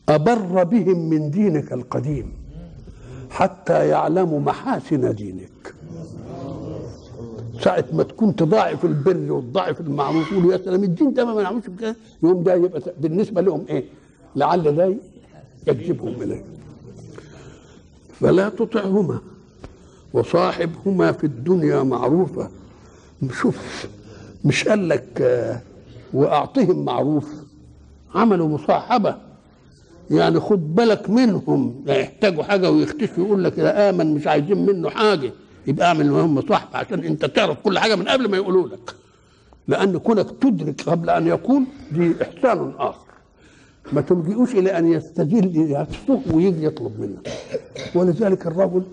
أبر 0.09 0.63
بهم 0.63 1.09
من 1.09 1.31
دينك 1.31 1.73
القديم 1.73 2.31
حتى 3.29 3.87
يعلموا 3.87 4.39
محاسن 4.39 5.15
دينك. 5.15 5.73
ساعة 7.63 7.85
ما 7.93 8.03
تكون 8.03 8.35
تضاعف 8.35 8.85
البر 8.85 9.31
وتضاعف 9.31 9.81
المعروف 9.81 10.31
يقولوا 10.31 10.51
يا 10.53 10.57
سلام 10.57 10.83
الدين 10.83 11.13
ده 11.13 11.25
ما 11.25 11.41
نعملش 11.43 11.67
بكده 11.67 11.95
يوم 12.23 12.43
ده 12.43 12.53
يبقى 12.55 12.81
بالنسبة 12.99 13.41
لهم 13.41 13.65
إيه؟ 13.69 13.83
لعل 14.35 14.75
ده 14.75 14.95
يجذبهم 15.67 16.21
إليه. 16.21 16.43
فلا 18.19 18.49
تطعهما 18.49 19.19
وصاحبهما 20.13 21.11
في 21.11 21.23
الدنيا 21.23 21.83
معروفة. 21.83 22.49
شوف 23.31 23.87
مش 24.45 24.67
قال 24.67 24.89
لك 24.89 25.21
واعطهم 26.13 26.85
معروف 26.85 27.33
عملوا 28.15 28.47
مصاحبة. 28.47 29.15
يعني 30.11 30.39
خد 30.39 30.75
بالك 30.75 31.09
منهم 31.09 31.83
لا 31.85 31.95
يحتاجوا 31.97 32.43
حاجة 32.43 32.71
ويختشوا 32.71 33.25
يقول 33.25 33.43
لك 33.43 33.59
إذا 33.59 33.89
آمن 33.89 34.13
مش 34.13 34.27
عايزين 34.27 34.65
منه 34.65 34.89
حاجة 34.89 35.31
يبقى 35.67 35.87
اعمل 35.87 36.11
معاهم 36.11 36.35
مصاحبة 36.35 36.77
عشان 36.77 36.99
أنت 37.03 37.25
تعرف 37.25 37.57
كل 37.63 37.79
حاجة 37.79 37.95
من 37.95 38.07
قبل 38.07 38.29
ما 38.31 38.37
يقولوا 38.37 38.67
لك. 38.67 38.95
لأن 39.67 39.97
كونك 39.97 40.31
تدرك 40.41 40.81
قبل 40.81 41.09
أن 41.09 41.27
يقول 41.27 41.63
دي 41.91 42.13
إحسان 42.21 42.73
آخر. 42.79 43.05
ما 43.93 44.01
تلجئوش 44.01 44.51
إلى 44.55 44.77
أن 44.77 44.91
يستجيل 44.91 45.55
يفسه 45.71 46.21
ويجي 46.33 46.65
يطلب 46.65 46.99
منك 46.99 47.29
ولذلك 47.95 48.47
الرجل 48.47 48.83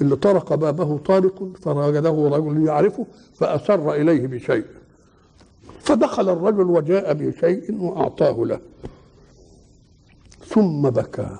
اللي 0.00 0.16
طرق 0.16 0.54
بابه 0.54 0.98
طارق 0.98 1.48
فوجده 1.62 2.28
رجل 2.36 2.66
يعرفه 2.66 3.06
فأسر 3.34 3.94
إليه 3.94 4.26
بشيء. 4.26 4.64
فدخل 5.82 6.28
الرجل 6.28 6.62
وجاء 6.62 7.12
بشيء 7.14 7.74
وأعطاه 7.74 8.44
له. 8.44 8.60
ثم 10.46 10.82
بكى. 10.90 11.38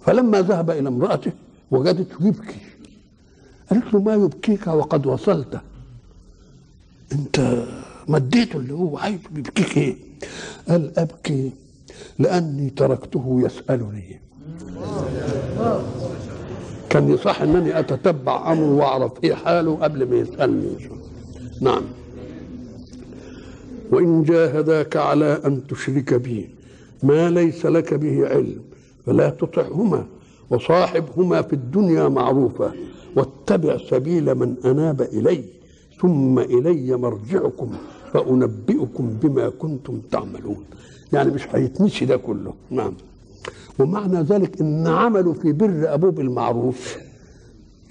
فلما 0.00 0.40
ذهب 0.40 0.70
إلى 0.70 0.88
امرأته 0.88 1.32
وجدته 1.70 2.26
يبكي 2.26 2.60
قالت 3.70 3.94
له 3.94 4.00
ما 4.00 4.14
يبكيك 4.14 4.66
وقد 4.66 5.06
وصلت. 5.06 5.60
أنت 7.12 7.64
مديته 8.08 8.56
اللي 8.56 8.74
هو 8.74 8.98
عايز 8.98 9.20
بيبكيك 9.30 9.76
إيه؟ 9.76 9.96
قال 10.68 10.98
أبكي 10.98 11.52
لأني 12.18 12.70
تركته 12.70 13.42
يسألني. 13.44 14.20
كان 16.90 17.10
يصح 17.10 17.42
أنني 17.42 17.78
أتتبع 17.78 18.52
أمره 18.52 18.74
وأعرف 18.74 19.12
إيه 19.24 19.34
حاله 19.34 19.76
قبل 19.76 20.10
ما 20.10 20.16
يسألني. 20.16 20.88
نعم. 21.60 21.82
وإن 23.90 24.22
جاهداك 24.22 24.96
على 24.96 25.40
أن 25.46 25.66
تشرك 25.66 26.14
بي 26.14 26.50
ما 27.02 27.30
ليس 27.30 27.66
لك 27.66 27.94
به 27.94 28.28
علم 28.28 28.60
فلا 29.06 29.30
تطعهما 29.30 30.06
وصاحبهما 30.50 31.42
في 31.42 31.52
الدنيا 31.52 32.08
معروفا 32.08 32.72
واتبع 33.16 33.76
سبيل 33.90 34.34
من 34.34 34.54
أناب 34.64 35.00
إلي 35.02 35.44
ثم 36.00 36.38
إلي 36.38 36.96
مرجعكم 36.96 37.70
فأنبئكم 38.12 39.10
بما 39.22 39.48
كنتم 39.48 40.00
تعملون. 40.12 40.64
يعني 41.12 41.30
مش 41.30 41.46
هيتنسي 41.52 42.04
ده 42.04 42.16
كله. 42.16 42.54
نعم. 42.70 42.92
ومعنى 43.78 44.22
ذلك 44.22 44.60
إن 44.60 44.86
عمله 44.86 45.32
في 45.32 45.52
بر 45.52 45.94
أبوه 45.94 46.10
بالمعروف. 46.10 46.96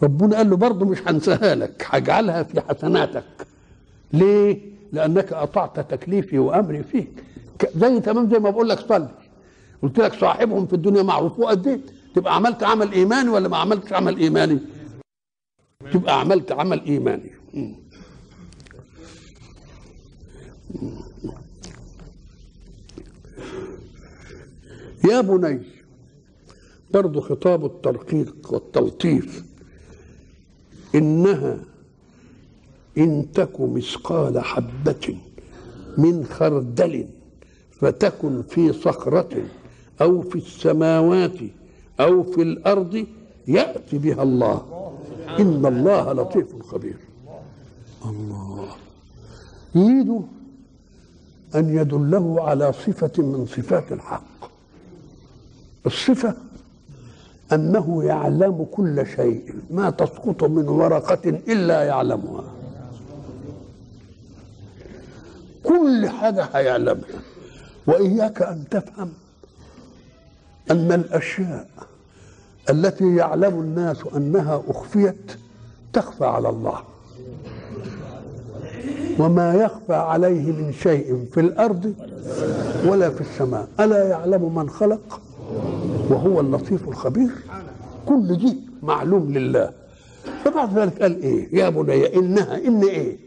ربنا 0.04 0.38
قال 0.38 0.50
له 0.50 0.56
برضه 0.56 0.86
مش 0.86 0.98
هنساها 1.08 1.56
لك 1.56 1.86
هجعلها 1.90 2.44
في 2.44 2.62
حسناتك. 2.62 3.24
ليه؟ 4.14 4.62
لأنك 4.92 5.34
أطعت 5.34 5.80
تكليفي 5.80 6.40
وأمري 6.40 6.84
فيك. 6.84 7.24
زي 7.76 8.00
تمام 8.00 8.30
زي 8.32 8.40
ما 8.40 8.50
بقول 8.50 8.70
لك 8.70 8.80
صلي. 8.80 9.10
قلت 9.84 10.00
لك 10.00 10.14
صاحبهم 10.14 10.68
في 10.68 10.74
الدنيا 10.74 11.04
معروف. 11.04 11.40
واديت 11.40 11.92
تبقى 12.16 12.36
عملت 12.36 12.64
عمل 12.64 12.92
إيماني 12.92 13.30
ولا 13.30 13.48
ما 13.48 13.58
عملتش 13.58 13.94
عمل 13.94 14.18
إيماني؟ 14.18 14.60
تبقى 15.94 16.20
عملت 16.20 16.52
عمل 16.52 16.86
إيماني. 16.86 17.32
يا 25.10 25.22
بني 25.22 25.62
برضو 26.94 27.22
خطاب 27.22 27.66
الترقيق 27.66 28.54
والتلطيف. 28.54 29.44
إنها 30.96 31.60
إن 33.00 33.26
تك 33.34 33.60
مثقال 33.60 34.40
حبة 34.40 35.18
من 35.98 36.26
خردل 36.26 37.06
فتكن 37.72 38.42
في 38.50 38.74
صخرة 38.74 39.30
أو 40.02 40.22
في 40.22 40.36
السماوات 40.36 41.38
أو 42.00 42.24
في 42.24 42.42
الأرض 42.42 43.06
يأتي 43.48 43.98
بها 43.98 44.24
الله. 44.24 44.62
إن 45.40 45.66
الله 45.66 46.14
لطيف 46.14 46.62
خبير. 46.72 46.98
الله. 48.06 48.68
يريد 49.76 50.22
أن 51.56 51.78
يدله 51.78 52.42
على 52.44 52.74
صفة 52.74 53.24
من 53.24 53.46
صفات 53.46 53.92
الحق. 53.92 54.24
الصفة 55.86 56.36
أنه 57.54 58.04
يعلم 58.04 58.68
كل 58.72 59.06
شيء 59.16 59.54
ما 59.72 59.90
تسقط 59.90 60.44
من 60.44 60.68
ورقة 60.68 61.30
إلا 61.30 61.84
يعلمها 61.84 62.44
كل 65.64 66.09
حاجة 66.20 66.44
هيعلمها 66.54 67.20
وإياك 67.88 68.42
أن 68.42 68.64
تفهم 68.72 69.10
أن 70.72 70.92
الأشياء 70.92 71.68
التي 72.70 73.16
يعلم 73.16 73.60
الناس 73.60 73.98
أنها 74.16 74.64
أخفيت 74.68 75.32
تخفى 75.94 76.26
على 76.26 76.50
الله. 76.50 76.80
وما 79.20 79.54
يخفى 79.54 79.94
عليه 79.94 80.52
من 80.52 80.74
شيء 80.74 81.26
في 81.34 81.40
الأرض 81.40 81.94
ولا 82.86 83.10
في 83.10 83.22
السماء. 83.22 83.68
ألا 83.80 84.08
يعلم 84.10 84.56
من 84.56 84.70
خلق؟ 84.70 85.22
وهو 86.10 86.40
اللطيف 86.40 86.88
الخبير. 86.88 87.30
كل 88.06 88.38
دي 88.38 88.58
معلوم 88.84 89.34
لله. 89.34 89.72
فبعد 90.46 90.80
ذلك 90.80 91.02
قال 91.02 91.22
إيه؟ 91.22 91.56
يا 91.60 91.70
بني 91.70 92.16
إنها 92.16 92.58
إن 92.68 92.84
إيه؟ 92.84 93.18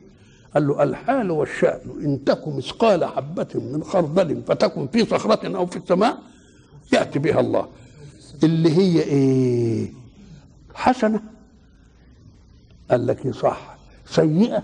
قال 0.55 0.67
له 0.69 0.83
الحال 0.83 1.31
والشأن. 1.31 1.81
إن 2.05 2.25
تك 2.25 2.49
مثقال 2.49 3.05
حبة 3.05 3.47
من 3.55 3.85
خردل 3.85 4.43
فتكن 4.47 4.87
في 4.87 5.05
صخرة 5.05 5.57
أو 5.57 5.67
في 5.67 5.77
السماء 5.77 6.19
يأتي 6.93 7.19
بها 7.19 7.41
الله. 7.41 7.67
اللي 8.45 8.77
هي 8.79 9.03
إيه؟ 9.03 9.93
حسنة. 10.75 11.21
قال 12.91 13.07
لك 13.07 13.35
صح. 13.35 13.77
سيئة. 14.07 14.63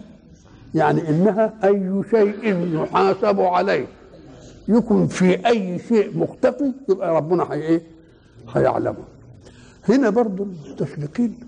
يعني 0.75 1.09
إنها 1.09 1.55
أي 1.65 2.03
شيء 2.11 2.75
يحاسب 2.83 3.41
عليه. 3.41 3.87
يكن 4.69 5.07
في 5.07 5.47
أي 5.47 5.79
شيء 5.89 6.19
مختفي 6.19 6.73
يبقى 6.89 7.17
ربنا 7.17 7.43
هي 7.53 7.63
إيه؟ 7.63 7.83
هيعلمه. 8.55 9.05
هنا 9.89 10.11
برضو 10.11 10.43
المستشرقين 10.43 11.39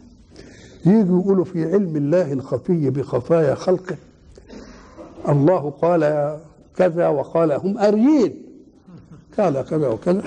يجوا 0.87 1.21
يقولوا 1.23 1.45
في 1.45 1.65
علم 1.73 1.97
الله 1.97 2.33
الخفي 2.33 2.91
بخفايا 2.91 3.55
خلقه. 3.55 3.97
الله 5.29 5.71
قال 5.83 6.37
كذا 6.77 7.09
وقال 7.09 7.53
هم 7.53 7.79
أريين. 7.79 8.43
قال 9.39 9.63
كذا 9.71 9.89
وكذا. 9.89 10.23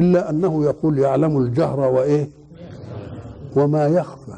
إلا 0.00 0.30
أنه 0.30 0.64
يقول 0.64 0.98
يعلم 0.98 1.38
الجهر 1.38 1.80
وإيه؟ 1.80 2.28
وما 3.56 3.86
يخفى. 3.86 4.34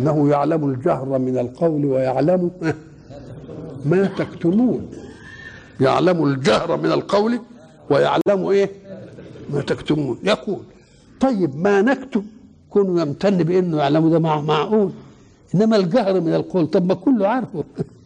أنه 0.00 0.28
يعلم 0.30 0.68
الجهر 0.70 1.18
من 1.18 1.38
القول 1.38 1.84
ويعلم 1.84 2.50
ما 3.90 4.04
تكتمون. 4.18 4.90
يعلم 5.80 6.24
الجهر 6.24 6.76
من 6.76 6.92
القول 6.92 7.40
ويعلم 7.90 8.46
إيه؟ 8.50 8.70
ما 9.52 9.60
تكتمون. 9.60 10.18
يقول 10.24 10.60
طيب 11.20 11.56
ما 11.56 11.82
نكتب 11.82 12.24
كونه 12.70 13.00
يمتن 13.02 13.36
بإنه 13.42 13.76
يعلم 13.76 14.10
ده 14.10 14.18
معقول. 14.18 14.90
إنما 15.54 15.76
الجهر 15.76 16.20
من 16.20 16.34
القول. 16.34 16.66
طب 16.66 16.86
ما 16.86 16.94
كله 16.94 17.28
عارفه. 17.28 17.64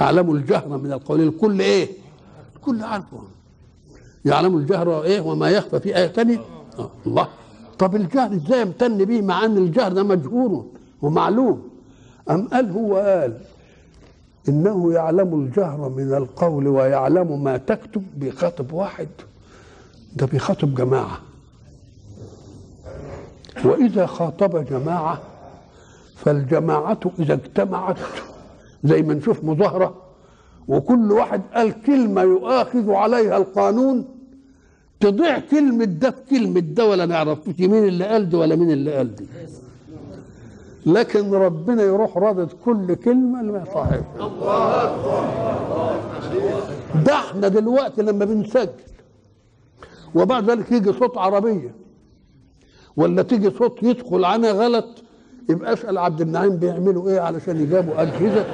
يعلم 0.00 0.30
الجهر 0.34 0.68
من 0.78 0.92
القول 0.92 1.20
الكل 1.20 1.60
إيه؟ 1.60 1.88
الكل 2.56 2.82
عارفه. 2.82 3.18
يعلم 4.24 4.56
الجهر 4.56 5.02
إيه؟ 5.02 5.20
وما 5.20 5.50
يخفى 5.50 5.80
في 5.80 5.96
آية 5.96 6.06
ثانية 6.06 6.38
آه 6.78 6.90
الله. 7.06 7.28
طب 7.78 7.96
الجهر 7.96 8.32
إزاي 8.34 8.60
يمتن 8.60 9.04
به 9.04 9.22
مع 9.22 9.44
أن 9.44 9.56
الجهر 9.56 9.92
ده 9.92 10.02
مجهور 10.02 10.66
ومعلوم؟ 11.02 11.68
أم 12.30 12.48
قال 12.48 12.70
هو 12.70 12.96
قال 12.96 13.38
إنه 14.48 14.92
يعلم 14.92 15.40
الجهر 15.40 15.88
من 15.88 16.14
القول 16.14 16.68
ويعلم 16.68 17.44
ما 17.44 17.56
تكتب 17.56 18.04
بخاطب 18.16 18.72
واحد؟ 18.72 19.08
ده 20.16 20.26
بيخاطب 20.26 20.74
جماعة. 20.74 21.18
وإذا 23.64 24.06
خاطب 24.06 24.64
جماعة 24.64 25.20
فالجماعة 26.16 27.00
إذا 27.18 27.34
اجتمعت 27.34 27.96
زي 28.84 29.02
ما 29.02 29.14
نشوف 29.14 29.44
مظاهرة 29.44 29.94
وكل 30.68 31.12
واحد 31.12 31.42
قال 31.54 31.82
كلمة 31.82 32.22
يؤاخذ 32.22 32.90
عليها 32.90 33.36
القانون. 33.36 34.04
تضيع 35.00 35.38
كلمة 35.38 35.84
ده 35.84 36.10
في 36.10 36.16
كلمة 36.30 36.60
ده 36.60 36.86
ولا 36.88 37.06
نعرفش 37.06 37.60
مين 37.60 37.84
اللي 37.88 38.04
قال 38.04 38.28
ده 38.30 38.38
ولا 38.38 38.56
مين 38.56 38.70
اللي 38.70 38.94
قال 38.96 39.14
دي 39.16 39.24
لكن 40.86 41.30
ربنا 41.34 41.82
يروح 41.82 42.16
رادد 42.18 42.48
كل 42.64 42.94
كلمة 42.94 43.42
لما 43.42 43.64
صاحبها 43.74 44.30
ده 47.06 47.14
إحنا 47.14 47.48
دلوقتي 47.48 48.02
لما 48.02 48.24
بنسجل 48.24 48.68
وبعد 50.14 50.50
ذلك 50.50 50.72
يجي 50.72 50.92
صوت 50.92 51.18
عربية 51.18 51.74
ولا 52.96 53.22
تيجي 53.22 53.50
صوت 53.50 53.82
يدخل 53.82 54.24
عنها 54.24 54.52
غلط. 54.52 54.86
يبقى 55.50 55.72
أسأل 55.72 55.98
عبد 55.98 56.20
النعيم 56.20 56.56
بيعملوا 56.56 57.08
إيه 57.10 57.20
علشان 57.20 57.60
يجابوا 57.60 58.02
أجهزة. 58.02 58.44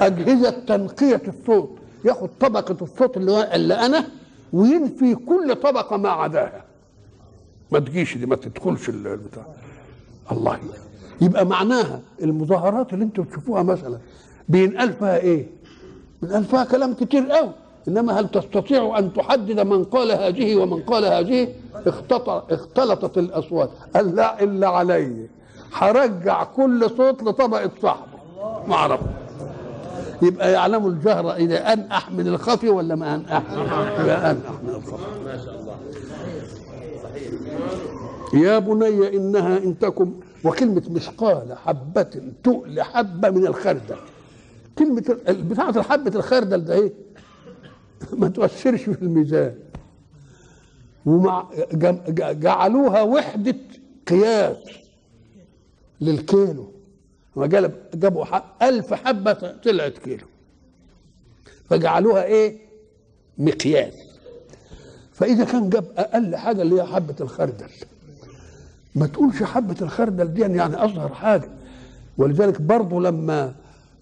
أجهزة 0.00 0.50
تنقيه 0.50 1.22
الصوت. 1.28 1.70
ياخد 2.04 2.28
طبقة 2.40 2.76
الصوت 2.82 3.16
اللي, 3.16 3.54
اللي 3.54 3.74
أنا 3.74 4.04
وينفي 4.52 5.14
كل 5.14 5.54
طبقة 5.54 5.96
ما 5.96 6.08
عداها. 6.08 6.64
ما 7.72 7.78
تجيش 7.78 8.18
دي 8.18 8.26
ما 8.26 8.36
تدخلش 8.36 8.88
البتاع. 8.88 9.46
الله. 10.32 10.58
يبقى 11.20 11.46
معناها 11.46 12.00
المظاهرات 12.22 12.92
اللي 12.92 13.04
أنتم 13.04 13.24
تشوفوها 13.24 13.62
مثلا 13.62 13.98
بينقال 14.48 14.92
فيها 14.92 15.16
إيه؟ 15.16 15.46
بينقال 16.22 16.44
فيها 16.44 16.64
كلام 16.64 16.94
كتير 16.94 17.30
قوي. 17.30 17.50
إنما 17.88 18.20
هل 18.20 18.28
تستطيع 18.30 18.98
أن 18.98 19.12
تحدد 19.12 19.60
من 19.60 19.84
قال 19.84 20.12
هذه 20.12 20.56
ومن 20.56 20.82
قال 20.82 21.04
هذه؟ 21.04 21.48
اختلطت 22.50 23.18
الأصوات. 23.18 23.70
قال 23.94 24.16
لا 24.16 24.42
إلا 24.42 24.68
علي. 24.68 25.26
هرجع 25.72 26.44
كل 26.44 26.90
صوت 26.96 27.22
لطبقة 27.22 27.70
صاحبه. 27.82 28.18
ما 28.68 28.74
أعرف. 28.74 29.00
يبقى 30.22 30.52
يعلم 30.52 30.86
الجهر 30.86 31.34
إذا 31.36 31.72
انح 31.72 32.10
من 32.10 32.26
الخفي 32.26 32.68
ولا 32.68 32.94
ما 32.94 33.14
انح 33.14 33.42
يبقى 34.00 34.30
انح 34.30 34.50
من 34.62 34.68
الخفي. 34.68 35.04
يا 38.34 38.58
بني 38.58 39.16
إنها 39.16 39.58
إن 39.58 39.78
تكن 39.78 40.12
وكلمة 40.44 40.82
مثقال 40.90 41.58
حبة 41.58 42.22
تؤل 42.44 42.82
حبة 42.82 43.30
من 43.30 43.46
الخردل. 43.46 43.96
كلمة 44.78 45.16
بتاعة 45.28 45.82
حبه 45.82 46.16
الخردل 46.18 46.64
ده 46.64 46.74
إيه؟ 46.74 46.92
ما 48.12 48.28
تؤثرش 48.28 48.82
في 48.82 49.02
الميزان. 49.02 49.54
ومع 51.06 51.46
جعلوها 52.18 53.02
وحدة 53.02 53.56
قياس 54.08 54.56
للكيلو. 56.00 56.70
جاب 57.36 57.72
جابوا 57.94 58.24
ألف 58.62 58.94
حبة 58.94 59.32
طلعت 59.64 59.98
كيلو. 59.98 60.26
فجعلوها 61.70 62.24
إيه؟ 62.24 62.58
مقياس. 63.38 63.94
فإذا 65.12 65.44
كان 65.44 65.70
جاب 65.70 65.84
أقل 65.96 66.36
حاجة 66.36 66.62
اللي 66.62 66.76
هي 66.82 66.86
حبة 66.86 67.14
الخردل. 67.20 67.68
ما 68.94 69.06
تقولش 69.06 69.42
حبة 69.42 69.76
الخردل 69.82 70.34
دي 70.34 70.40
يعني 70.40 70.74
أصغر 70.74 71.08
حاجة. 71.08 71.48
ولذلك 72.18 72.60
برضه 72.60 73.00
لما 73.00 73.54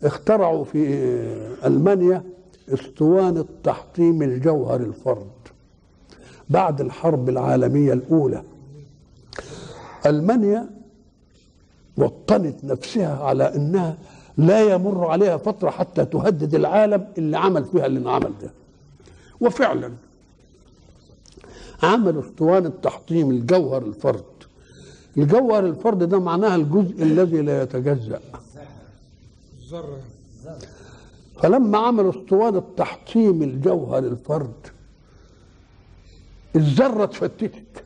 اخترعوا 0.03 0.65
في 0.65 0.87
ألمانيا 1.65 2.23
اسطوانة 2.69 3.45
تحطيم 3.65 4.23
الجوهر 4.23 4.81
الفرد. 4.81 5.31
بعد 6.51 6.81
الحرب 6.81 7.29
العالمية 7.29 7.93
الأولى. 7.93 8.43
ألمانيا 10.07 10.71
وطنت 11.99 12.65
نفسها 12.65 13.25
على 13.25 13.55
إنها 13.55 13.97
لا 14.37 14.61
يمر 14.75 15.07
عليها 15.07 15.37
فترة 15.37 15.71
حتى 15.71 16.05
تهدد 16.05 16.55
العالم 16.55 17.07
اللي 17.19 17.39
عمل 17.39 17.65
فيها 17.65 17.87
اللي 17.87 17.99
انعمل 18.01 18.33
ده 18.43 18.51
وفعلا 19.41 19.93
عملوا 21.83 22.23
أسطوانة 22.23 22.73
تحطيم 22.83 23.31
الجوهر 23.31 23.83
الفرد. 23.83 24.25
الجوهر 25.17 25.67
الفرد 25.67 26.03
ده 26.03 26.19
معناها 26.21 26.57
الجزء 26.57 27.03
الذي 27.03 27.43
لا 27.43 27.63
يتجزأ. 27.63 28.21
ذرة 29.71 29.99
فلما 31.43 31.79
عملوا 31.79 32.11
أسطوانة 32.11 32.63
تحطيم 32.77 33.43
الجوهر 33.43 33.99
الفرد 33.99 34.53
الذرة 36.57 37.05
اتفتتت 37.05 37.85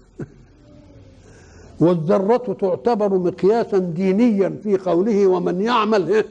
والذرة 1.82 2.56
تعتبر 2.60 3.18
مقياسا 3.18 3.78
دينيا 3.78 4.58
في 4.62 4.76
قوله 4.76 5.26
ومن 5.26 5.60
يعمل 5.60 6.08
إيه؟ 6.08 6.26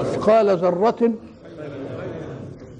مثقال 0.00 0.56
ذرة 0.58 1.12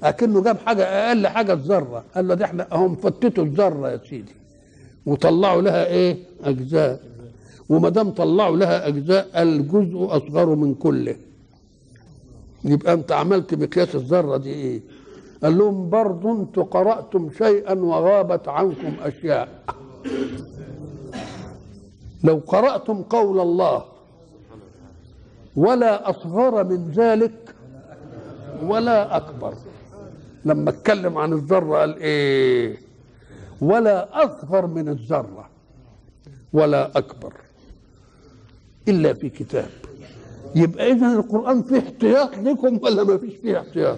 أكنه 0.03 0.41
جاب 0.43 0.57
حاجة 0.65 0.83
أقل 0.83 1.27
حاجة 1.27 1.53
الذرة 1.53 2.03
قال 2.15 2.27
له 2.27 2.33
ده 2.33 2.45
إحنا 2.45 2.67
هم 2.71 2.95
فتتوا 2.95 3.43
الذرة 3.43 3.89
يا 3.89 3.99
سيدي 4.09 4.31
وطلعوا 5.05 5.61
لها 5.61 5.85
إيه؟ 5.85 6.17
أجزاء 6.43 6.99
وما 7.69 7.89
دام 7.89 8.09
طلعوا 8.09 8.57
لها 8.57 8.87
أجزاء 8.87 9.27
الجزء 9.41 10.07
أصغر 10.09 10.55
من 10.55 10.73
كله 10.75 11.15
يبقى 12.63 12.93
أنت 12.93 13.11
عملت 13.11 13.53
مقياس 13.53 13.95
الذرة 13.95 14.37
دي 14.37 14.49
إيه؟ 14.53 14.81
قال 15.43 15.57
لهم 15.57 15.89
برضه 15.89 16.31
أنتوا 16.31 16.63
قرأتم 16.63 17.29
شيئا 17.37 17.73
وغابت 17.73 18.47
عنكم 18.47 18.93
أشياء 19.03 19.47
لو 22.23 22.41
قرأتم 22.47 23.01
قول 23.01 23.39
الله 23.39 23.85
ولا 25.55 26.09
أصغر 26.09 26.63
من 26.63 26.91
ذلك 26.91 27.55
ولا 28.63 29.17
أكبر. 29.17 29.53
لما 30.45 30.69
اتكلم 30.69 31.17
عن 31.17 31.33
الذرة 31.33 31.77
قال 31.77 31.97
إيه؟ 31.97 32.77
ولا 33.61 34.25
أصغر 34.25 34.67
من 34.67 34.89
الذرة 34.89 35.49
ولا 36.53 36.97
أكبر 36.97 37.33
إلا 38.87 39.13
في 39.13 39.29
كتاب. 39.29 39.69
يبقى 40.55 40.91
إذا 40.91 41.07
القرآن 41.13 41.63
فيه 41.63 41.79
احتياط 41.79 42.37
لكم 42.37 42.79
ولا 42.83 43.03
ما 43.03 43.17
فيش 43.17 43.33
فيه 43.35 43.59
احتياط؟ 43.59 43.97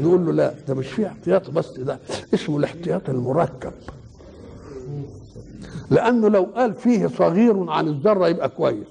نقول 0.00 0.26
له 0.26 0.32
لا 0.32 0.54
ده 0.68 0.74
مش 0.74 0.86
فيه 0.86 1.06
احتياط 1.06 1.50
بس 1.50 1.70
ده 1.78 1.98
اسمه 2.34 2.56
الاحتياط 2.58 3.08
المركب. 3.10 3.72
لأنه 5.90 6.28
لو 6.28 6.42
قال 6.54 6.74
فيه 6.74 7.06
صغير 7.06 7.70
عن 7.70 7.88
الذرة 7.88 8.28
يبقى 8.28 8.48
كويس. 8.48 8.86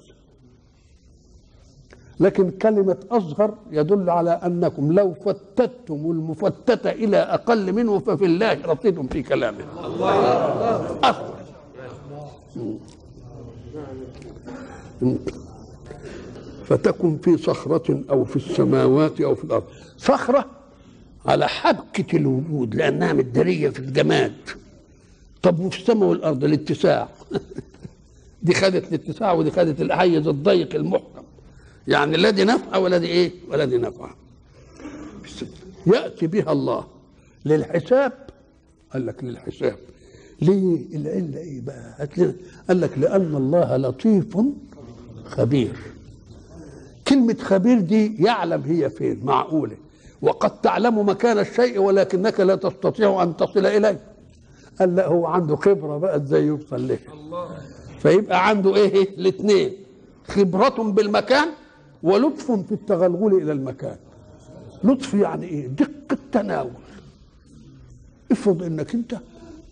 لكن 2.19 2.51
كلمة 2.51 2.97
أصغر 3.11 3.53
يدل 3.71 4.09
على 4.09 4.31
أنكم 4.31 4.91
لو 4.91 5.13
فتتم 5.13 6.11
المفتتة 6.11 6.89
إلى 6.91 7.17
أقل 7.17 7.73
منه 7.73 7.99
ففي 7.99 8.25
الله 8.25 8.61
رصيد 8.65 9.11
في 9.11 9.23
كلامه. 9.23 9.65
أصغر. 11.03 11.33
فتكن 16.65 17.17
في 17.17 17.37
صخرة 17.37 18.03
أو 18.09 18.25
في 18.25 18.35
السماوات 18.35 19.21
أو 19.21 19.35
في 19.35 19.43
الأرض. 19.43 19.63
صخرة 19.97 20.45
على 21.25 21.47
حبكة 21.47 22.17
الوجود 22.17 22.75
لأنها 22.75 23.13
مدارية 23.13 23.69
في 23.69 23.79
الجماد. 23.79 24.33
طب 25.43 25.59
وفي 25.59 25.79
السماء 25.79 26.09
والارض 26.09 26.43
الاتساع. 26.43 27.09
دي 28.43 28.53
خدت 28.53 28.87
الاتساع 28.93 29.31
ودي 29.31 29.51
خدت 29.51 29.81
الحيز 29.81 30.27
الضيق 30.27 30.75
المحكم. 30.75 31.23
يعني 31.87 32.31
دي 32.31 32.43
نفع 32.43 32.97
دي 32.97 33.07
إيه؟ 33.07 33.31
دي 33.65 33.77
نفع. 33.77 34.09
يأتي 35.87 36.27
بها 36.27 36.51
الله. 36.51 36.87
للحساب؟ 37.45 38.13
قال 38.93 39.05
لك 39.05 39.23
للحساب. 39.23 39.77
ليه؟ 40.41 40.77
العله 40.95 41.37
إيه 41.37 41.61
بقى 41.61 41.95
هات 41.97 42.17
لنا. 42.17 42.33
قال 42.67 42.81
لك 42.81 42.97
لأن 42.97 43.35
الله 43.35 43.77
لطيف 43.77 44.37
خبير. 45.25 45.75
كلمة 47.07 47.37
خبير 47.41 47.79
دي 47.79 48.23
يعلم 48.23 48.61
هي 48.61 48.89
فين 48.89 49.19
معقولة. 49.23 49.77
وقد 50.21 50.61
تعلم 50.61 51.09
مكان 51.09 51.39
الشيء 51.39 51.79
ولكنك 51.79 52.39
لا 52.39 52.55
تستطيع 52.55 53.23
أن 53.23 53.37
تصل 53.37 53.65
إليه. 53.65 54.12
قال 54.79 54.95
لا 54.95 55.07
هو 55.07 55.25
عنده 55.25 55.55
خبرة 55.55 55.97
بقى 55.97 56.15
إزاي 56.15 56.43
يوصل 56.45 56.87
له 56.87 56.97
فيبقى 57.99 58.47
عنده 58.49 58.75
إيه 58.75 59.09
الاثنين 59.17 59.73
خبرة 60.27 60.83
بالمكان 60.83 61.47
ولطف 62.03 62.51
في 62.51 62.71
التغلغل 62.71 63.33
إلى 63.33 63.51
المكان. 63.51 63.95
لطف 64.83 65.13
يعني 65.13 65.45
إيه؟ 65.45 65.67
دقة 65.67 66.17
تناول. 66.31 66.71
افرض 68.31 68.63
انك 68.63 68.93
انت 68.93 69.15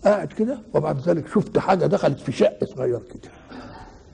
قاعد 0.05 0.27
كده 0.33 0.59
وبعد 0.73 1.09
ذلك 1.09 1.27
شفت 1.27 1.57
حاجة 1.57 1.85
دخلت 1.85 2.19
في 2.19 2.31
شق 2.31 2.63
صغير 2.75 2.99
كده 2.99 3.31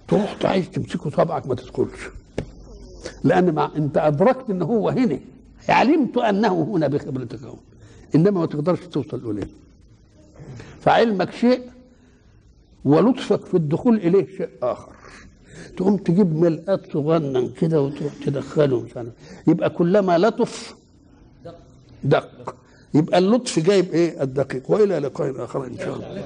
تروح 0.08 0.38
عايز 0.46 0.70
تمسكه 0.70 1.10
صبعك 1.10 1.48
ما 1.48 1.56
تدخلش 1.56 2.10
لأن 3.24 3.54
مع 3.56 3.72
انت 3.76 3.98
أدركت 3.98 4.50
إن 4.50 4.62
هو 4.62 4.90
هنا 4.90 5.20
علمت 5.70 6.18
أنه 6.18 6.64
هنا 6.64 6.88
بخبرتك 6.88 7.40
إنما 8.16 8.32
ما 8.40 8.46
تقدرش 8.46 8.80
توصل 8.80 9.32
إليه. 9.32 9.48
فعلمك 10.82 11.32
شيء 11.32 11.62
ولطفك 12.86 13.46
في 13.46 13.54
الدخول 13.54 13.96
إليه 13.98 14.28
شيء 14.38 14.50
آخر. 14.64 14.92
تقوم 15.78 15.98
تجيب 15.98 16.36
ملقات 16.36 16.92
صغنن 16.94 17.50
كده 17.62 17.82
وتروح 17.82 18.14
تدخله 18.26 18.80
مش 18.82 18.98
عارف 18.98 19.10
يبقى 19.48 19.70
كلما 19.70 20.18
لطف 20.18 20.76
دق. 22.04 22.56
يبقى 22.94 23.18
اللطف 23.18 23.60
جايب 23.60 23.94
إيه؟ 23.94 24.24
الدقيق. 24.24 24.72
وإلى 24.72 25.00
لقاء 25.00 25.44
آخر 25.44 25.66
إن 25.66 25.78
شاء 25.78 25.96
الله. 25.96 26.24